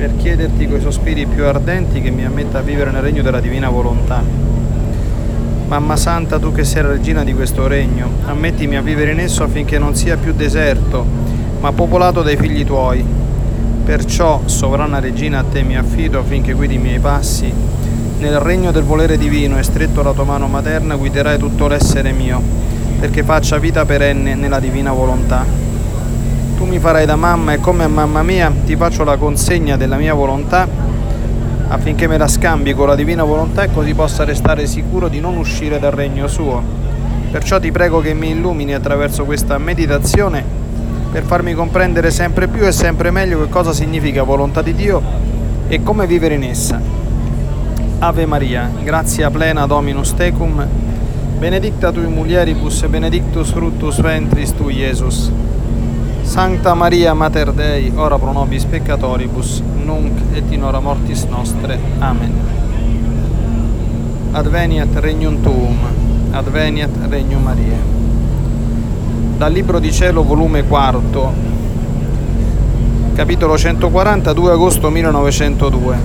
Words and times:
per 0.00 0.16
chiederti 0.16 0.66
coi 0.66 0.80
sospiri 0.80 1.26
più 1.26 1.44
ardenti 1.44 2.00
che 2.00 2.08
mi 2.08 2.24
ammetta 2.24 2.60
a 2.60 2.62
vivere 2.62 2.90
nel 2.90 3.02
regno 3.02 3.20
della 3.20 3.38
divina 3.38 3.68
volontà. 3.68 4.22
Mamma 5.66 5.94
Santa, 5.94 6.38
tu 6.38 6.52
che 6.52 6.64
sei 6.64 6.84
la 6.84 6.88
regina 6.88 7.22
di 7.22 7.34
questo 7.34 7.66
regno, 7.66 8.08
ammettimi 8.24 8.78
a 8.78 8.80
vivere 8.80 9.12
in 9.12 9.20
esso 9.20 9.42
affinché 9.42 9.78
non 9.78 9.94
sia 9.94 10.16
più 10.16 10.32
deserto, 10.32 11.04
ma 11.60 11.72
popolato 11.72 12.22
dai 12.22 12.38
figli 12.38 12.64
tuoi. 12.64 13.04
Perciò, 13.84 14.40
sovrana 14.46 15.00
regina, 15.00 15.40
a 15.40 15.44
te 15.44 15.62
mi 15.62 15.76
affido 15.76 16.20
affinché 16.20 16.54
guidi 16.54 16.76
i 16.76 16.78
miei 16.78 16.98
passi. 16.98 17.52
Nel 18.20 18.40
regno 18.40 18.70
del 18.70 18.84
volere 18.84 19.18
divino 19.18 19.58
e 19.58 19.62
stretto 19.62 20.02
la 20.02 20.14
tua 20.14 20.24
mano 20.24 20.46
materna 20.46 20.96
guiderai 20.96 21.36
tutto 21.36 21.66
l'essere 21.66 22.12
mio, 22.12 22.40
perché 22.98 23.22
faccia 23.22 23.58
vita 23.58 23.84
perenne 23.84 24.34
nella 24.34 24.60
divina 24.60 24.92
volontà 24.92 25.69
tu 26.60 26.66
mi 26.66 26.78
farai 26.78 27.06
da 27.06 27.16
mamma 27.16 27.54
e 27.54 27.58
come 27.58 27.86
mamma 27.86 28.22
mia 28.22 28.52
ti 28.66 28.76
faccio 28.76 29.02
la 29.02 29.16
consegna 29.16 29.78
della 29.78 29.96
mia 29.96 30.12
volontà 30.12 30.68
affinché 31.68 32.06
me 32.06 32.18
la 32.18 32.28
scambi 32.28 32.74
con 32.74 32.86
la 32.86 32.94
divina 32.94 33.24
volontà 33.24 33.62
e 33.62 33.72
così 33.72 33.94
possa 33.94 34.24
restare 34.24 34.66
sicuro 34.66 35.08
di 35.08 35.20
non 35.20 35.38
uscire 35.38 35.78
dal 35.78 35.92
regno 35.92 36.28
suo. 36.28 36.62
Perciò 37.30 37.58
ti 37.58 37.72
prego 37.72 38.02
che 38.02 38.12
mi 38.12 38.32
illumini 38.32 38.74
attraverso 38.74 39.24
questa 39.24 39.56
meditazione 39.56 40.44
per 41.10 41.22
farmi 41.22 41.54
comprendere 41.54 42.10
sempre 42.10 42.46
più 42.46 42.66
e 42.66 42.72
sempre 42.72 43.10
meglio 43.10 43.40
che 43.42 43.48
cosa 43.48 43.72
significa 43.72 44.22
volontà 44.22 44.60
di 44.60 44.74
Dio 44.74 45.00
e 45.66 45.82
come 45.82 46.06
vivere 46.06 46.34
in 46.34 46.42
essa. 46.42 46.78
Ave 48.00 48.26
Maria, 48.26 48.70
grazia 48.82 49.30
plena 49.30 49.64
Dominus 49.64 50.12
tecum, 50.12 50.66
benedicta 51.38 51.90
tui 51.90 52.06
mulieribus 52.06 52.82
e 52.82 52.88
benedictus 52.88 53.50
fructus 53.50 53.98
ventris 54.02 54.54
tu, 54.54 54.68
Iesus. 54.68 55.32
Sancta 56.30 56.74
Maria 56.74 57.12
Mater 57.12 57.52
Dei, 57.52 57.90
ora 57.96 58.16
pro 58.16 58.30
nobis 58.30 58.64
peccatoribus, 58.64 59.64
nunc 59.84 60.12
et 60.32 60.48
in 60.52 60.62
hora 60.62 60.78
mortis 60.78 61.24
nostre. 61.24 61.76
Amen. 61.98 62.32
Adveniat 64.30 64.94
regnum 65.00 65.42
tuum, 65.42 65.76
adveniat 66.30 66.90
regnum 67.08 67.42
Maria. 67.42 67.76
Dal 69.38 69.50
Libro 69.50 69.80
di 69.80 69.90
Cielo, 69.90 70.22
volume 70.22 70.62
4, 70.62 71.32
capitolo 73.14 73.58
140, 73.58 74.32
2 74.32 74.52
agosto 74.52 74.88
1902. 74.88 75.96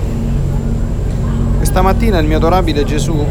Questa 1.58 1.82
mattina 1.82 2.18
il 2.18 2.26
mio 2.26 2.38
adorabile 2.38 2.82
Gesù, 2.82 3.24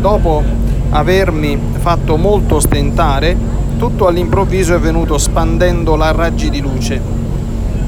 dopo 0.00 0.42
avermi 0.90 1.56
fatto 1.78 2.16
molto 2.16 2.58
stentare, 2.58 3.55
tutto 3.76 4.06
all'improvviso 4.06 4.74
è 4.74 4.78
venuto 4.78 5.18
spandendo 5.18 5.96
la 5.96 6.10
raggi 6.12 6.50
di 6.50 6.60
luce 6.60 7.00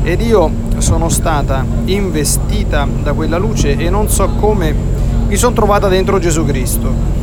ed 0.03 0.21
io 0.21 0.51
sono 0.79 1.09
stata 1.09 1.65
investita 1.87 2.87
da 3.03 3.13
quella 3.13 3.39
luce 3.39 3.77
e 3.77 3.91
non 3.91 4.09
so 4.09 4.29
come 4.39 4.75
mi 5.27 5.37
sono 5.37 5.55
trovata 5.55 5.89
dentro 5.89 6.19
Gesù 6.19 6.45
Cristo. 6.45 7.17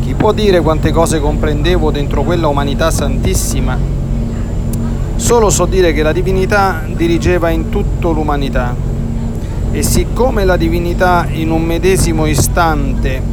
Chi 0.00 0.14
può 0.14 0.32
dire 0.32 0.60
quante 0.60 0.90
cose 0.90 1.20
comprendevo 1.20 1.90
dentro 1.90 2.22
quella 2.22 2.48
umanità 2.48 2.90
santissima? 2.90 3.78
Solo 5.16 5.50
so 5.50 5.66
dire 5.66 5.92
che 5.92 6.02
la 6.02 6.12
divinità 6.12 6.82
dirigeva 6.86 7.50
in 7.50 7.68
tutto 7.68 8.12
l'umanità 8.12 8.74
e 9.70 9.82
siccome 9.82 10.44
la 10.44 10.56
divinità 10.56 11.26
in 11.30 11.50
un 11.50 11.62
medesimo 11.62 12.26
istante 12.26 13.31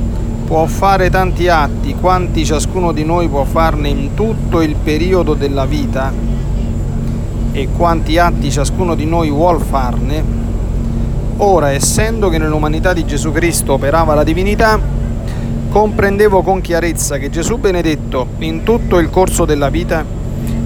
può 0.49 0.65
fare 0.65 1.11
tanti 1.11 1.47
atti 1.47 1.93
quanti 1.93 2.43
ciascuno 2.43 2.91
di 2.91 3.05
noi 3.05 3.27
può 3.27 3.43
farne 3.43 3.87
in 3.87 4.15
tutto 4.15 4.63
il 4.63 4.73
periodo 4.73 5.35
della 5.35 5.67
vita 5.67 6.11
e 7.51 7.67
quanti 7.77 8.17
atti 8.17 8.49
ciascuno 8.49 8.95
di 8.95 9.05
noi 9.05 9.29
vuol 9.29 9.61
farne, 9.61 10.23
ora 11.37 11.69
essendo 11.69 12.29
che 12.29 12.39
nell'umanità 12.39 12.93
di 12.93 13.05
Gesù 13.05 13.31
Cristo 13.31 13.73
operava 13.73 14.15
la 14.15 14.23
divinità, 14.23 14.79
comprendevo 15.69 16.41
con 16.41 16.61
chiarezza 16.61 17.19
che 17.19 17.29
Gesù 17.29 17.57
benedetto 17.57 18.29
in 18.39 18.63
tutto 18.63 18.97
il 18.97 19.11
corso 19.11 19.45
della 19.45 19.69
vita 19.69 20.03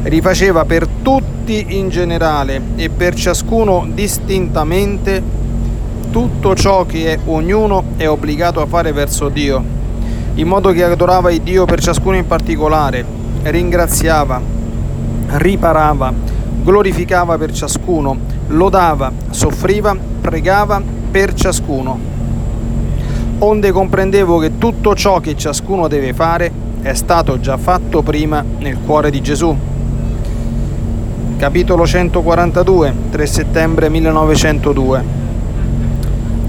rifaceva 0.04 0.64
per 0.64 0.88
tutti 1.02 1.78
in 1.78 1.90
generale 1.90 2.62
e 2.78 2.90
per 2.90 3.16
ciascuno 3.16 3.86
distintamente 3.94 5.33
tutto 6.14 6.54
ciò 6.54 6.86
che 6.86 7.18
ognuno 7.26 7.84
è 7.98 8.08
obbligato 8.08 8.62
a 8.62 8.68
fare 8.68 8.92
verso 8.92 9.30
Dio, 9.30 9.64
in 10.36 10.48
modo 10.48 10.70
che 10.70 10.84
adorava 10.84 11.32
il 11.32 11.42
Dio 11.42 11.66
per 11.66 11.82
ciascuno 11.82 12.16
in 12.16 12.28
particolare, 12.28 13.04
ringraziava, 13.42 14.40
riparava, 15.26 16.14
glorificava 16.62 17.36
per 17.40 17.52
ciascuno, 17.52 18.16
lodava, 18.50 19.12
soffriva, 19.32 19.98
pregava 20.22 20.80
per 21.10 21.34
ciascuno. 21.34 22.00
Onde 23.40 23.72
comprendevo 23.72 24.38
che 24.38 24.60
tutto 24.60 24.94
ciò 24.94 25.20
che 25.20 25.36
ciascuno 25.36 25.88
deve 25.88 26.14
fare 26.14 26.52
è 26.84 26.94
stato 26.94 27.40
già 27.40 27.58
fatto 27.58 28.04
prima 28.04 28.46
nel 28.60 28.78
cuore 28.86 29.10
di 29.10 29.20
Gesù. 29.20 29.58
Capitolo 31.38 31.88
142, 31.88 32.94
3 33.10 33.26
settembre 33.26 33.90
1902 33.90 35.23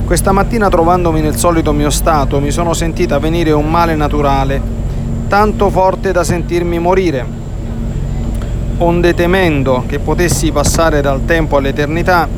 questa 0.04 0.32
mattina 0.32 0.68
trovandomi 0.68 1.22
nel 1.22 1.36
solito 1.36 1.72
mio 1.72 1.88
stato 1.88 2.38
mi 2.38 2.50
sono 2.50 2.74
sentita 2.74 3.18
venire 3.18 3.52
un 3.52 3.70
male 3.70 3.94
naturale, 3.94 4.60
tanto 5.28 5.70
forte 5.70 6.12
da 6.12 6.22
sentirmi 6.22 6.78
morire. 6.78 7.26
Onde 8.78 9.14
temendo 9.14 9.84
che 9.86 10.00
potessi 10.00 10.52
passare 10.52 11.00
dal 11.00 11.24
tempo 11.24 11.56
all'eternità, 11.56 12.28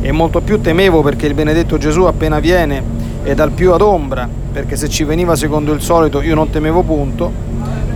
e 0.00 0.12
molto 0.12 0.40
più 0.40 0.62
temevo 0.62 1.02
perché 1.02 1.26
il 1.26 1.34
benedetto 1.34 1.76
Gesù 1.76 2.04
appena 2.04 2.38
viene 2.38 2.82
è 3.22 3.34
dal 3.34 3.50
più 3.50 3.72
ad 3.72 3.82
ombra, 3.82 4.26
perché 4.50 4.76
se 4.76 4.88
ci 4.88 5.04
veniva 5.04 5.36
secondo 5.36 5.74
il 5.74 5.82
solito 5.82 6.22
io 6.22 6.34
non 6.34 6.48
temevo 6.48 6.82
punto, 6.82 7.30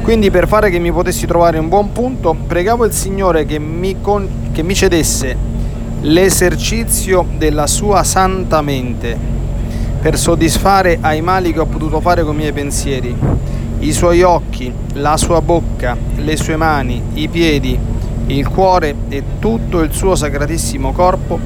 quindi 0.02 0.30
per 0.30 0.46
fare 0.46 0.68
che 0.68 0.78
mi 0.78 0.92
potessi 0.92 1.26
trovare 1.26 1.58
un 1.58 1.70
buon 1.70 1.92
punto, 1.92 2.36
pregavo 2.46 2.84
il 2.84 2.92
Signore 2.92 3.46
che 3.46 3.58
mi, 3.58 4.02
con- 4.02 4.50
che 4.52 4.62
mi 4.62 4.74
cedesse 4.74 5.53
l'esercizio 6.04 7.26
della 7.38 7.66
sua 7.66 8.04
santa 8.04 8.60
mente 8.60 9.16
per 10.03 10.19
soddisfare 10.19 10.98
ai 11.00 11.22
mali 11.22 11.50
che 11.50 11.60
ho 11.60 11.65
potuto 11.65 11.98
fare 12.00 12.22
con 12.22 12.34
i 12.34 12.38
miei 12.38 12.53
pensieri, 12.53 13.16
i 13.78 13.92
suoi 13.92 14.20
occhi, 14.20 14.70
la 14.94 15.16
sua 15.16 15.41
bocca, 15.41 15.97
le 16.16 16.37
sue 16.37 16.56
mani, 16.56 17.00
i 17.14 17.28
piedi, 17.28 17.78
il 18.26 18.48
cuore 18.48 18.94
e 19.09 19.22
tutto 19.38 19.81
il 19.81 19.93
suo 19.93 20.14
sacratissimo 20.14 20.93
corpo, 20.93 21.38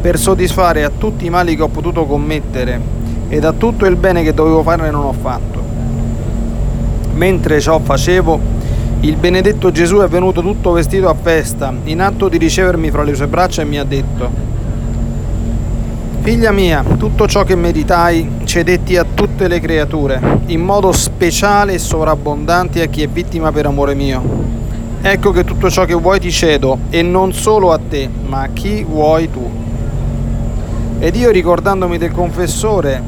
per 0.00 0.18
soddisfare 0.20 0.84
a 0.84 0.90
tutti 0.96 1.26
i 1.26 1.30
mali 1.30 1.56
che 1.56 1.62
ho 1.62 1.68
potuto 1.68 2.06
commettere 2.06 2.80
ed 3.28 3.44
a 3.44 3.52
tutto 3.52 3.86
il 3.86 3.96
bene 3.96 4.22
che 4.22 4.32
dovevo 4.32 4.62
fare 4.62 4.88
non 4.92 5.04
ho 5.04 5.12
fatto. 5.12 5.60
Mentre 7.14 7.60
ciò 7.60 7.80
facevo, 7.80 8.49
il 9.02 9.16
benedetto 9.16 9.70
Gesù 9.70 9.98
è 10.00 10.08
venuto 10.08 10.42
tutto 10.42 10.72
vestito 10.72 11.08
a 11.08 11.14
festa, 11.14 11.72
in 11.84 12.02
atto 12.02 12.28
di 12.28 12.36
ricevermi 12.36 12.90
fra 12.90 13.02
le 13.02 13.14
sue 13.14 13.28
braccia 13.28 13.62
e 13.62 13.64
mi 13.64 13.78
ha 13.78 13.84
detto, 13.84 14.48
Figlia 16.20 16.52
mia, 16.52 16.84
tutto 16.98 17.26
ciò 17.26 17.44
che 17.44 17.54
meritai 17.54 18.30
cedetti 18.44 18.98
a 18.98 19.06
tutte 19.14 19.48
le 19.48 19.58
creature, 19.58 20.20
in 20.46 20.60
modo 20.60 20.92
speciale 20.92 21.72
e 21.72 21.78
sovrabbondante 21.78 22.82
a 22.82 22.86
chi 22.86 23.02
è 23.02 23.08
vittima 23.08 23.50
per 23.52 23.64
amore 23.64 23.94
mio. 23.94 24.22
Ecco 25.00 25.30
che 25.30 25.44
tutto 25.44 25.70
ciò 25.70 25.86
che 25.86 25.94
vuoi 25.94 26.20
ti 26.20 26.30
cedo, 26.30 26.80
e 26.90 27.00
non 27.00 27.32
solo 27.32 27.72
a 27.72 27.80
te, 27.88 28.06
ma 28.26 28.42
a 28.42 28.48
chi 28.52 28.84
vuoi 28.84 29.30
tu. 29.30 29.50
Ed 30.98 31.16
io 31.16 31.30
ricordandomi 31.30 31.96
del 31.96 32.12
confessore, 32.12 33.02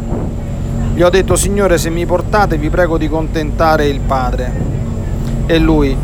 gli 0.95 1.03
ho 1.03 1.11
detto, 1.11 1.37
Signore, 1.37 1.77
se 1.77 1.91
mi 1.91 2.07
portate 2.07 2.57
vi 2.57 2.71
prego 2.71 2.97
di 2.97 3.11
contentare 3.11 3.87
il 3.89 4.01
Padre 4.01 4.72
e 5.53 5.59
lui. 5.59 5.95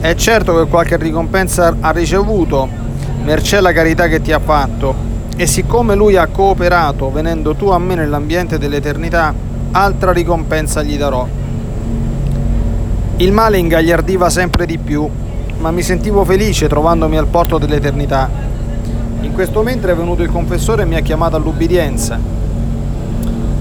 È 0.00 0.14
certo 0.14 0.54
che 0.56 0.68
qualche 0.68 0.98
ricompensa 0.98 1.74
ha 1.80 1.90
ricevuto, 1.90 2.68
mercé 3.24 3.60
la 3.60 3.72
carità 3.72 4.08
che 4.08 4.20
ti 4.20 4.30
ha 4.30 4.38
fatto, 4.38 4.94
e 5.36 5.46
siccome 5.46 5.94
lui 5.94 6.16
ha 6.16 6.26
cooperato 6.26 7.10
venendo 7.10 7.54
tu 7.54 7.68
a 7.68 7.78
me 7.78 7.94
nell'ambiente 7.94 8.58
dell'eternità, 8.58 9.32
altra 9.70 10.12
ricompensa 10.12 10.82
gli 10.82 10.98
darò. 10.98 11.26
Il 13.16 13.32
male 13.32 13.56
ingagliardiva 13.56 14.28
sempre 14.28 14.66
di 14.66 14.76
più, 14.76 15.08
ma 15.58 15.70
mi 15.70 15.82
sentivo 15.82 16.22
felice 16.24 16.68
trovandomi 16.68 17.16
al 17.16 17.26
porto 17.26 17.56
dell'eternità. 17.56 18.28
In 19.22 19.32
questo 19.32 19.62
mentre 19.62 19.92
è 19.92 19.96
venuto 19.96 20.22
il 20.22 20.30
confessore 20.30 20.82
e 20.82 20.86
mi 20.86 20.96
ha 20.96 21.00
chiamato 21.00 21.36
all'ubbidienza. 21.36 22.18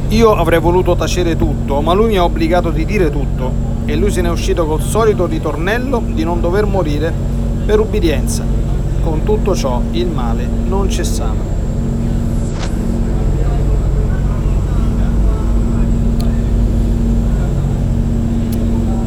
Io 0.10 0.36
avrei 0.36 0.60
voluto 0.60 0.98
tacere 0.98 1.38
tutto, 1.38 1.80
ma 1.80 1.94
lui 1.94 2.08
mi 2.08 2.18
ha 2.18 2.26
obbligato 2.26 2.72
di 2.72 2.84
dire 2.84 3.10
tutto 3.10 3.70
e 3.92 3.96
lui 3.96 4.12
se 4.12 4.22
ne 4.22 4.28
è 4.28 4.32
uscito 4.32 4.68
col 4.68 4.82
solito 4.82 5.26
ritornello 5.26 6.02
di 6.06 6.24
non 6.24 6.40
dover 6.40 6.66
morire 6.66 7.12
per 7.66 7.80
ubbidienza. 7.80 8.46
Con 9.02 9.24
tutto 9.24 9.56
ciò 9.56 9.82
il 9.92 10.08
male 10.08 10.48
non 10.68 10.88
cessava. 10.90 11.58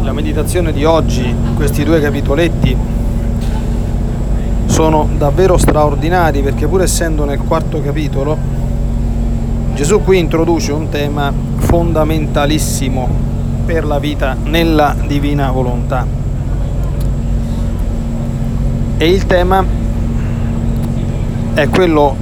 La 0.02 0.12
meditazione 0.12 0.73
di 0.73 0.84
oggi, 0.84 1.32
questi 1.55 1.84
due 1.84 2.00
capitoletti, 2.00 2.76
sono 4.67 5.08
davvero 5.17 5.56
straordinari 5.58 6.43
perché 6.43 6.67
pur 6.67 6.82
essendo 6.82 7.25
nel 7.25 7.38
quarto 7.38 7.81
capitolo 7.82 8.37
Gesù 9.75 10.02
qui 10.02 10.19
introduce 10.19 10.73
un 10.73 10.88
tema 10.88 11.32
fondamentalissimo 11.56 13.32
per 13.64 13.84
la 13.84 13.98
vita 13.98 14.36
nella 14.42 14.94
divina 15.06 15.50
volontà. 15.50 16.06
E 18.96 19.08
il 19.08 19.26
tema 19.26 19.64
è 21.54 21.68
quello 21.68 22.16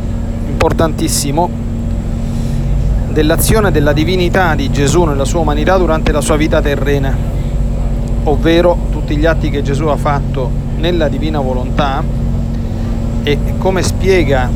importantissimo 0.48 1.48
dell'azione 3.10 3.70
della 3.70 3.92
divinità 3.92 4.54
di 4.54 4.70
Gesù 4.70 5.04
nella 5.04 5.25
sua 5.25 5.40
umanità 5.40 5.76
durante 5.76 6.12
la 6.12 6.20
sua 6.20 6.37
vita 6.37 6.60
terrena, 6.60 7.14
ovvero 8.25 8.76
tutti 8.90 9.16
gli 9.16 9.26
atti 9.26 9.50
che 9.50 9.62
Gesù 9.62 9.87
ha 9.87 9.96
fatto 9.96 10.50
nella 10.76 11.08
divina 11.08 11.40
volontà 11.40 12.02
e 13.22 13.38
come 13.58 13.82
spiega 13.82 14.48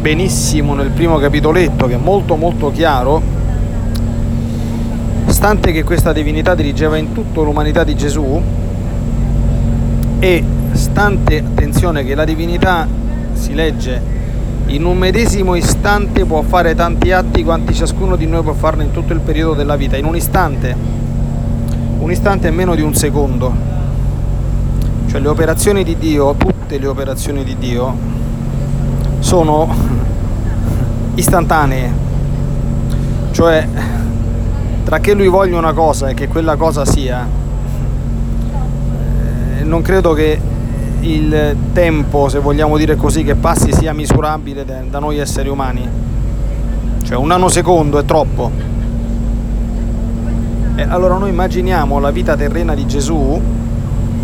benissimo 0.00 0.74
nel 0.74 0.90
primo 0.90 1.18
capitoletto, 1.18 1.86
che 1.86 1.94
è 1.94 1.98
molto 1.98 2.36
molto 2.36 2.70
chiaro, 2.70 3.20
stante 5.28 5.72
che 5.72 5.84
questa 5.84 6.12
divinità 6.12 6.54
dirigeva 6.54 6.96
in 6.96 7.12
tutta 7.12 7.42
l'umanità 7.42 7.84
di 7.84 7.94
Gesù 7.94 8.40
e 10.18 10.44
stante, 10.72 11.38
attenzione, 11.38 12.04
che 12.04 12.14
la 12.14 12.24
divinità 12.24 12.86
si 13.34 13.54
legge 13.54 14.16
in 14.68 14.84
un 14.84 14.98
medesimo 14.98 15.54
istante 15.54 16.26
può 16.26 16.42
fare 16.42 16.74
tanti 16.74 17.10
atti 17.10 17.42
quanti 17.42 17.72
ciascuno 17.72 18.16
di 18.16 18.26
noi 18.26 18.42
può 18.42 18.52
farne 18.52 18.84
in 18.84 18.90
tutto 18.90 19.14
il 19.14 19.20
periodo 19.20 19.54
della 19.54 19.76
vita, 19.76 19.96
in 19.96 20.04
un 20.04 20.14
istante, 20.14 20.76
un 21.98 22.10
istante 22.10 22.48
è 22.48 22.50
meno 22.50 22.74
di 22.74 22.82
un 22.82 22.94
secondo. 22.94 23.76
Cioè 25.06 25.20
le 25.20 25.28
operazioni 25.28 25.84
di 25.84 25.96
Dio, 25.96 26.34
tutte 26.34 26.78
le 26.78 26.86
operazioni 26.86 27.44
di 27.44 27.56
Dio, 27.56 27.96
sono 29.20 29.74
istantanee, 31.14 31.92
cioè 33.30 33.66
tra 34.88 35.00
che 35.00 35.12
lui 35.12 35.28
voglia 35.28 35.58
una 35.58 35.74
cosa 35.74 36.08
e 36.08 36.14
che 36.14 36.28
quella 36.28 36.56
cosa 36.56 36.86
sia, 36.86 37.28
eh, 39.58 39.62
non 39.62 39.82
credo 39.82 40.14
che 40.14 40.40
il 41.00 41.56
tempo, 41.74 42.30
se 42.30 42.38
vogliamo 42.38 42.78
dire 42.78 42.96
così, 42.96 43.22
che 43.22 43.34
passi 43.34 43.70
sia 43.70 43.92
misurabile 43.92 44.64
da 44.64 44.98
noi 44.98 45.18
esseri 45.18 45.50
umani. 45.50 45.86
Cioè 47.02 47.18
un 47.18 47.26
nanosecondo 47.26 47.98
è 47.98 48.06
troppo. 48.06 48.50
E 50.74 50.82
allora 50.82 51.18
noi 51.18 51.28
immaginiamo 51.28 51.98
la 51.98 52.10
vita 52.10 52.34
terrena 52.34 52.74
di 52.74 52.86
Gesù, 52.86 53.38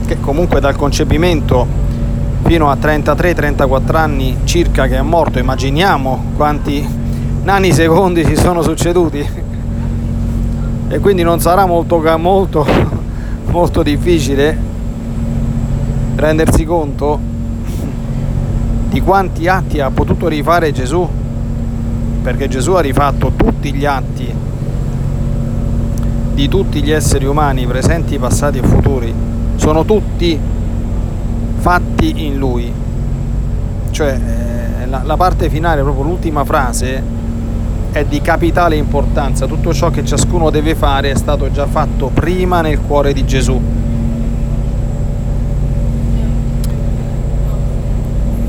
che 0.07 0.19
comunque 0.19 0.61
dal 0.61 0.77
concepimento 0.77 1.67
fino 2.45 2.71
a 2.71 2.75
33-34 2.81 3.97
anni 3.97 4.39
circa 4.45 4.87
che 4.87 4.97
è 4.97 5.03
morto, 5.03 5.39
immaginiamo 5.39 6.33
quanti 6.35 6.89
nani 7.43 7.71
secondi 7.71 8.25
si 8.25 8.35
sono 8.35 8.63
succeduti 8.63 9.53
e 10.89 10.99
quindi 10.99 11.23
non 11.23 11.41
sarà 11.41 11.67
molto, 11.67 12.01
molto, 12.19 12.67
molto 13.51 13.83
difficile 13.83 14.57
rendersi 16.17 16.65
conto 16.65 17.19
di 18.89 19.01
quanti 19.01 19.49
atti 19.49 19.81
ha 19.81 19.91
potuto 19.91 20.29
rifare 20.29 20.71
Gesù, 20.73 21.09
perché 22.23 22.49
Gesù 22.49 22.73
ha 22.73 22.81
rifatto 22.81 23.33
tutti 23.35 23.73
gli 23.73 23.85
atti 23.85 24.33
di 26.35 26.49
tutti 26.49 26.83
gli 26.83 26.91
esseri 26.91 27.25
umani 27.25 27.67
presenti, 27.67 28.19
passati 28.19 28.59
e 28.59 28.63
futuri, 28.63 29.13
sono 29.57 29.85
tutti 29.85 30.39
fatti 31.59 32.27
in 32.27 32.37
lui. 32.37 32.73
Cioè 33.91 34.21
eh, 34.83 34.87
la, 34.87 35.03
la 35.05 35.17
parte 35.17 35.49
finale, 35.49 35.83
proprio 35.83 36.05
l'ultima 36.05 36.45
frase, 36.45 37.03
è 37.95 38.05
di 38.05 38.21
capitale 38.21 38.75
importanza. 38.75 39.47
Tutto 39.47 39.73
ciò 39.73 39.91
che 39.91 40.05
ciascuno 40.05 40.51
deve 40.51 40.75
fare 40.75 41.13
è 41.13 41.15
stato 41.15 41.49
già 41.53 41.67
fatto 41.67 42.11
prima 42.13 42.61
nel 42.61 42.81
cuore 42.81 43.13
di 43.13 43.25
Gesù. 43.25 43.61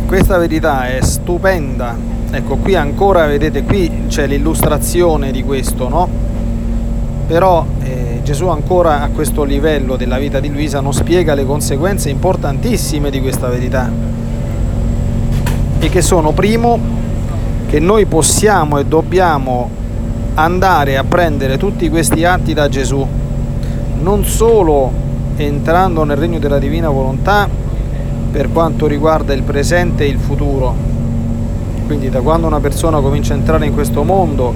Questa 0.08 0.40
verità 0.40 0.88
è 0.88 1.00
stupenda. 1.02 1.96
Ecco, 2.32 2.56
qui 2.56 2.74
ancora 2.74 3.28
vedete, 3.28 3.62
qui 3.62 4.06
c'è 4.08 4.26
l'illustrazione 4.26 5.30
di 5.30 5.44
questo, 5.44 5.90
no? 5.90 6.10
Però 7.28 7.64
eh, 7.84 8.22
Gesù 8.24 8.48
ancora 8.48 9.04
a 9.04 9.10
questo 9.10 9.44
livello 9.44 9.96
della 9.96 10.18
vita 10.18 10.40
di 10.40 10.50
Luisa 10.50 10.80
non 10.80 10.92
spiega 10.92 11.36
le 11.36 11.46
conseguenze 11.46 12.10
importantissime 12.10 13.12
di 13.12 13.22
questa 13.22 13.48
verità 13.48 13.92
e 15.78 15.90
che 15.90 16.02
sono 16.02 16.32
primo 16.32 17.05
che 17.68 17.80
noi 17.80 18.06
possiamo 18.06 18.78
e 18.78 18.86
dobbiamo 18.86 19.70
andare 20.36 20.98
a 20.98 21.04
prendere 21.04 21.58
tutti 21.58 21.90
questi 21.90 22.24
atti 22.24 22.54
da 22.54 22.68
Gesù 22.70 23.08
non 24.00 24.24
solo 24.26 24.92
entrando 25.36 26.04
nel 26.04 26.18
regno 26.18 26.40
della 26.40 26.60
divina 26.60 26.90
volontà 26.90 27.50
per 28.32 28.52
quanto 28.52 28.86
riguarda 28.86 29.34
il 29.34 29.44
presente 29.44 30.04
e 30.04 30.08
il 30.08 30.20
futuro. 30.20 30.76
Quindi 31.86 32.10
da 32.10 32.22
quando 32.22 32.48
una 32.48 32.60
persona 32.60 33.00
comincia 33.00 33.34
a 33.34 33.38
entrare 33.38 33.66
in 33.66 33.74
questo 33.74 34.04
mondo 34.04 34.54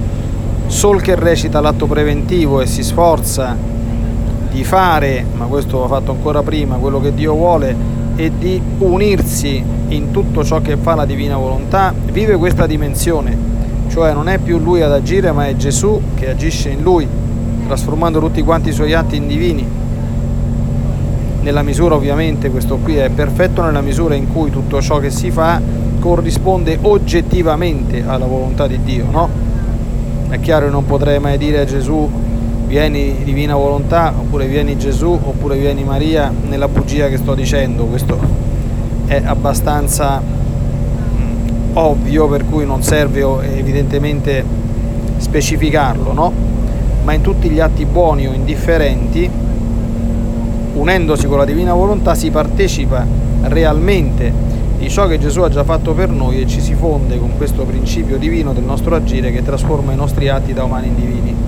Sol 0.66 1.02
che 1.02 1.16
recita 1.16 1.60
l'atto 1.60 1.86
preventivo 1.86 2.60
e 2.60 2.66
si 2.66 2.84
sforza 2.84 3.56
di 4.50 4.62
fare, 4.62 5.26
ma 5.34 5.46
questo 5.46 5.78
va 5.78 5.88
fatto 5.88 6.12
ancora 6.12 6.44
prima, 6.44 6.76
quello 6.76 7.00
che 7.00 7.12
Dio 7.12 7.34
vuole 7.34 7.74
e 8.20 8.30
di 8.36 8.60
unirsi 8.80 9.64
in 9.88 10.10
tutto 10.10 10.44
ciò 10.44 10.60
che 10.60 10.76
fa 10.76 10.94
la 10.94 11.06
divina 11.06 11.38
volontà, 11.38 11.94
vive 12.12 12.36
questa 12.36 12.66
dimensione, 12.66 13.34
cioè 13.88 14.12
non 14.12 14.28
è 14.28 14.36
più 14.36 14.58
lui 14.58 14.82
ad 14.82 14.92
agire, 14.92 15.32
ma 15.32 15.46
è 15.46 15.56
Gesù 15.56 15.98
che 16.16 16.28
agisce 16.28 16.68
in 16.68 16.82
lui, 16.82 17.08
trasformando 17.66 18.20
tutti 18.20 18.42
quanti 18.42 18.68
i 18.68 18.72
suoi 18.72 18.92
atti 18.92 19.16
in 19.16 19.26
divini. 19.26 19.66
Nella 21.40 21.62
misura 21.62 21.94
ovviamente, 21.94 22.50
questo 22.50 22.76
qui 22.76 22.96
è 22.96 23.08
perfetto 23.08 23.62
nella 23.62 23.80
misura 23.80 24.14
in 24.14 24.30
cui 24.30 24.50
tutto 24.50 24.82
ciò 24.82 24.98
che 24.98 25.08
si 25.08 25.30
fa 25.30 25.58
corrisponde 25.98 26.78
oggettivamente 26.82 28.04
alla 28.06 28.26
volontà 28.26 28.66
di 28.66 28.82
Dio, 28.82 29.06
no? 29.10 29.30
È 30.28 30.38
chiaro 30.40 30.66
che 30.66 30.72
non 30.72 30.84
potrei 30.84 31.18
mai 31.18 31.38
dire 31.38 31.60
a 31.60 31.64
Gesù 31.64 32.06
vieni 32.70 33.24
divina 33.24 33.56
volontà 33.56 34.14
oppure 34.16 34.46
vieni 34.46 34.78
Gesù 34.78 35.18
oppure 35.20 35.56
vieni 35.56 35.82
Maria 35.82 36.32
nella 36.42 36.68
bugia 36.68 37.08
che 37.08 37.16
sto 37.16 37.34
dicendo, 37.34 37.86
questo 37.86 38.16
è 39.06 39.20
abbastanza 39.24 40.22
mm, 40.22 41.70
ovvio 41.72 42.28
per 42.28 42.44
cui 42.48 42.64
non 42.64 42.84
serve 42.84 43.22
evidentemente 43.58 44.44
specificarlo, 45.16 46.12
no? 46.12 46.32
Ma 47.02 47.12
in 47.12 47.22
tutti 47.22 47.48
gli 47.48 47.58
atti 47.58 47.84
buoni 47.86 48.28
o 48.28 48.32
indifferenti, 48.32 49.28
unendosi 50.74 51.26
con 51.26 51.38
la 51.38 51.44
divina 51.44 51.74
volontà, 51.74 52.14
si 52.14 52.30
partecipa 52.30 53.04
realmente 53.42 54.32
di 54.78 54.88
ciò 54.88 55.08
che 55.08 55.18
Gesù 55.18 55.40
ha 55.40 55.48
già 55.48 55.64
fatto 55.64 55.92
per 55.92 56.08
noi 56.08 56.40
e 56.40 56.46
ci 56.46 56.60
si 56.60 56.74
fonde 56.74 57.18
con 57.18 57.32
questo 57.36 57.64
principio 57.64 58.16
divino 58.16 58.52
del 58.52 58.62
nostro 58.62 58.94
agire 58.94 59.32
che 59.32 59.42
trasforma 59.42 59.92
i 59.92 59.96
nostri 59.96 60.28
atti 60.28 60.52
da 60.52 60.62
umani 60.62 60.86
in 60.86 60.94
divini. 60.94 61.39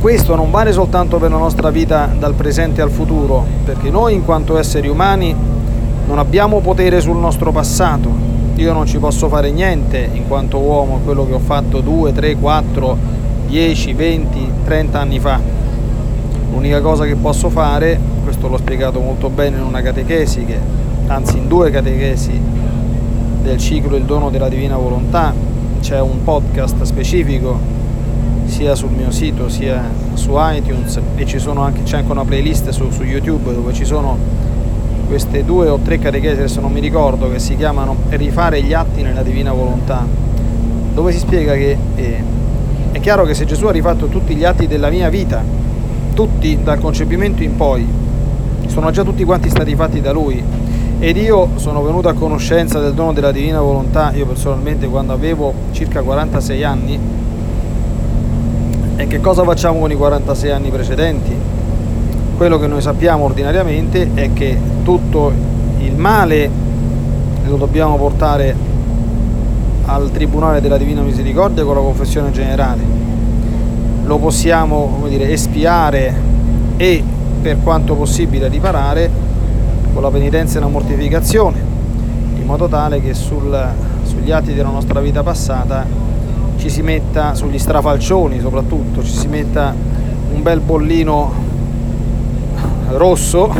Questo 0.00 0.36
non 0.36 0.50
vale 0.50 0.72
soltanto 0.72 1.18
per 1.18 1.30
la 1.30 1.38
nostra 1.38 1.70
vita 1.70 2.08
dal 2.16 2.34
presente 2.34 2.80
al 2.80 2.90
futuro, 2.90 3.44
perché 3.64 3.90
noi 3.90 4.14
in 4.14 4.24
quanto 4.24 4.56
esseri 4.56 4.88
umani 4.88 5.34
non 6.06 6.18
abbiamo 6.18 6.60
potere 6.60 7.00
sul 7.00 7.16
nostro 7.16 7.50
passato. 7.50 8.08
Io 8.54 8.72
non 8.72 8.86
ci 8.86 8.98
posso 8.98 9.28
fare 9.28 9.50
niente 9.50 10.08
in 10.12 10.28
quanto 10.28 10.58
uomo 10.58 11.00
quello 11.02 11.26
che 11.26 11.34
ho 11.34 11.40
fatto 11.40 11.80
2, 11.80 12.12
3, 12.12 12.36
4, 12.36 12.96
10, 13.48 13.92
20, 13.94 14.50
30 14.64 15.00
anni 15.00 15.18
fa. 15.18 15.40
L'unica 16.52 16.80
cosa 16.80 17.04
che 17.04 17.16
posso 17.16 17.48
fare, 17.48 17.98
questo 18.22 18.48
l'ho 18.48 18.58
spiegato 18.58 19.00
molto 19.00 19.28
bene 19.28 19.56
in 19.56 19.64
una 19.64 19.82
catechesi 19.82 20.44
che 20.44 20.58
anzi 21.08 21.38
in 21.38 21.48
due 21.48 21.70
catechesi 21.70 22.40
del 23.42 23.58
ciclo 23.58 23.96
Il 23.96 24.04
dono 24.04 24.30
della 24.30 24.48
divina 24.48 24.76
volontà, 24.76 25.34
c'è 25.80 26.00
un 26.00 26.22
podcast 26.22 26.82
specifico 26.82 27.75
sia 28.46 28.74
sul 28.74 28.90
mio 28.90 29.10
sito 29.10 29.48
sia 29.48 29.82
su 30.14 30.32
iTunes 30.34 30.96
e 30.96 31.26
anche, 31.56 31.82
c'è 31.82 31.98
anche 31.98 32.10
una 32.10 32.24
playlist 32.24 32.70
su, 32.70 32.90
su 32.90 33.02
YouTube 33.02 33.52
dove 33.52 33.72
ci 33.72 33.84
sono 33.84 34.16
queste 35.06 35.44
due 35.44 35.68
o 35.68 35.78
tre 35.78 35.98
catechesi, 35.98 36.38
adesso 36.40 36.60
non 36.60 36.72
mi 36.72 36.80
ricordo, 36.80 37.30
che 37.30 37.38
si 37.38 37.56
chiamano 37.56 37.96
Rifare 38.08 38.62
gli 38.62 38.72
atti 38.72 39.02
nella 39.02 39.22
divina 39.22 39.52
volontà, 39.52 40.04
dove 40.92 41.12
si 41.12 41.18
spiega 41.18 41.54
che 41.54 41.76
eh, 41.94 42.22
È 42.92 43.00
chiaro 43.00 43.24
che 43.24 43.34
se 43.34 43.44
Gesù 43.44 43.66
ha 43.66 43.72
rifatto 43.72 44.06
tutti 44.06 44.34
gli 44.34 44.44
atti 44.44 44.66
della 44.66 44.90
mia 44.90 45.08
vita, 45.08 45.42
tutti 46.12 46.58
dal 46.62 46.80
concepimento 46.80 47.42
in 47.42 47.56
poi, 47.56 47.86
sono 48.66 48.90
già 48.90 49.04
tutti 49.04 49.22
quanti 49.24 49.48
stati 49.48 49.74
fatti 49.76 50.00
da 50.00 50.12
Lui, 50.12 50.42
ed 50.98 51.16
io 51.16 51.50
sono 51.56 51.82
venuto 51.82 52.08
a 52.08 52.14
conoscenza 52.14 52.80
del 52.80 52.94
dono 52.94 53.12
della 53.12 53.30
divina 53.30 53.60
volontà, 53.60 54.12
io 54.12 54.26
personalmente 54.26 54.88
quando 54.88 55.12
avevo 55.12 55.52
circa 55.72 56.02
46 56.02 56.64
anni, 56.64 56.98
e 58.96 59.06
che 59.06 59.20
cosa 59.20 59.44
facciamo 59.44 59.78
con 59.80 59.90
i 59.90 59.94
46 59.94 60.50
anni 60.50 60.70
precedenti? 60.70 61.36
Quello 62.36 62.58
che 62.58 62.66
noi 62.66 62.80
sappiamo 62.80 63.24
ordinariamente 63.24 64.10
è 64.14 64.32
che 64.32 64.58
tutto 64.82 65.30
il 65.78 65.94
male 65.94 66.50
lo 67.44 67.56
dobbiamo 67.56 67.96
portare 67.96 68.56
al 69.84 70.10
Tribunale 70.10 70.62
della 70.62 70.78
Divina 70.78 71.02
Misericordia 71.02 71.62
con 71.64 71.74
la 71.74 71.82
confessione 71.82 72.30
generale. 72.30 72.82
Lo 74.04 74.16
possiamo 74.16 75.04
dire, 75.08 75.30
espiare 75.30 76.14
e 76.78 77.02
per 77.42 77.58
quanto 77.62 77.94
possibile 77.94 78.48
riparare 78.48 79.10
con 79.92 80.02
la 80.02 80.10
penitenza 80.10 80.56
e 80.56 80.60
la 80.60 80.68
mortificazione, 80.68 81.62
in 82.34 82.44
modo 82.46 82.66
tale 82.66 83.02
che 83.02 83.12
sul, 83.12 83.72
sugli 84.04 84.30
atti 84.30 84.54
della 84.54 84.70
nostra 84.70 85.00
vita 85.00 85.22
passata 85.22 86.05
ci 86.56 86.70
si 86.70 86.82
metta, 86.82 87.34
sugli 87.34 87.58
strafalcioni 87.58 88.40
soprattutto, 88.40 89.02
ci 89.02 89.12
si 89.12 89.28
metta 89.28 89.74
un 90.32 90.42
bel 90.42 90.60
bollino 90.60 91.32
rosso 92.90 93.52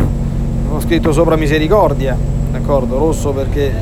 con 0.69 0.81
scritto 0.81 1.12
sopra 1.12 1.37
misericordia, 1.37 2.17
d'accordo? 2.50 2.99
Rosso 2.99 3.33
perché 3.33 3.73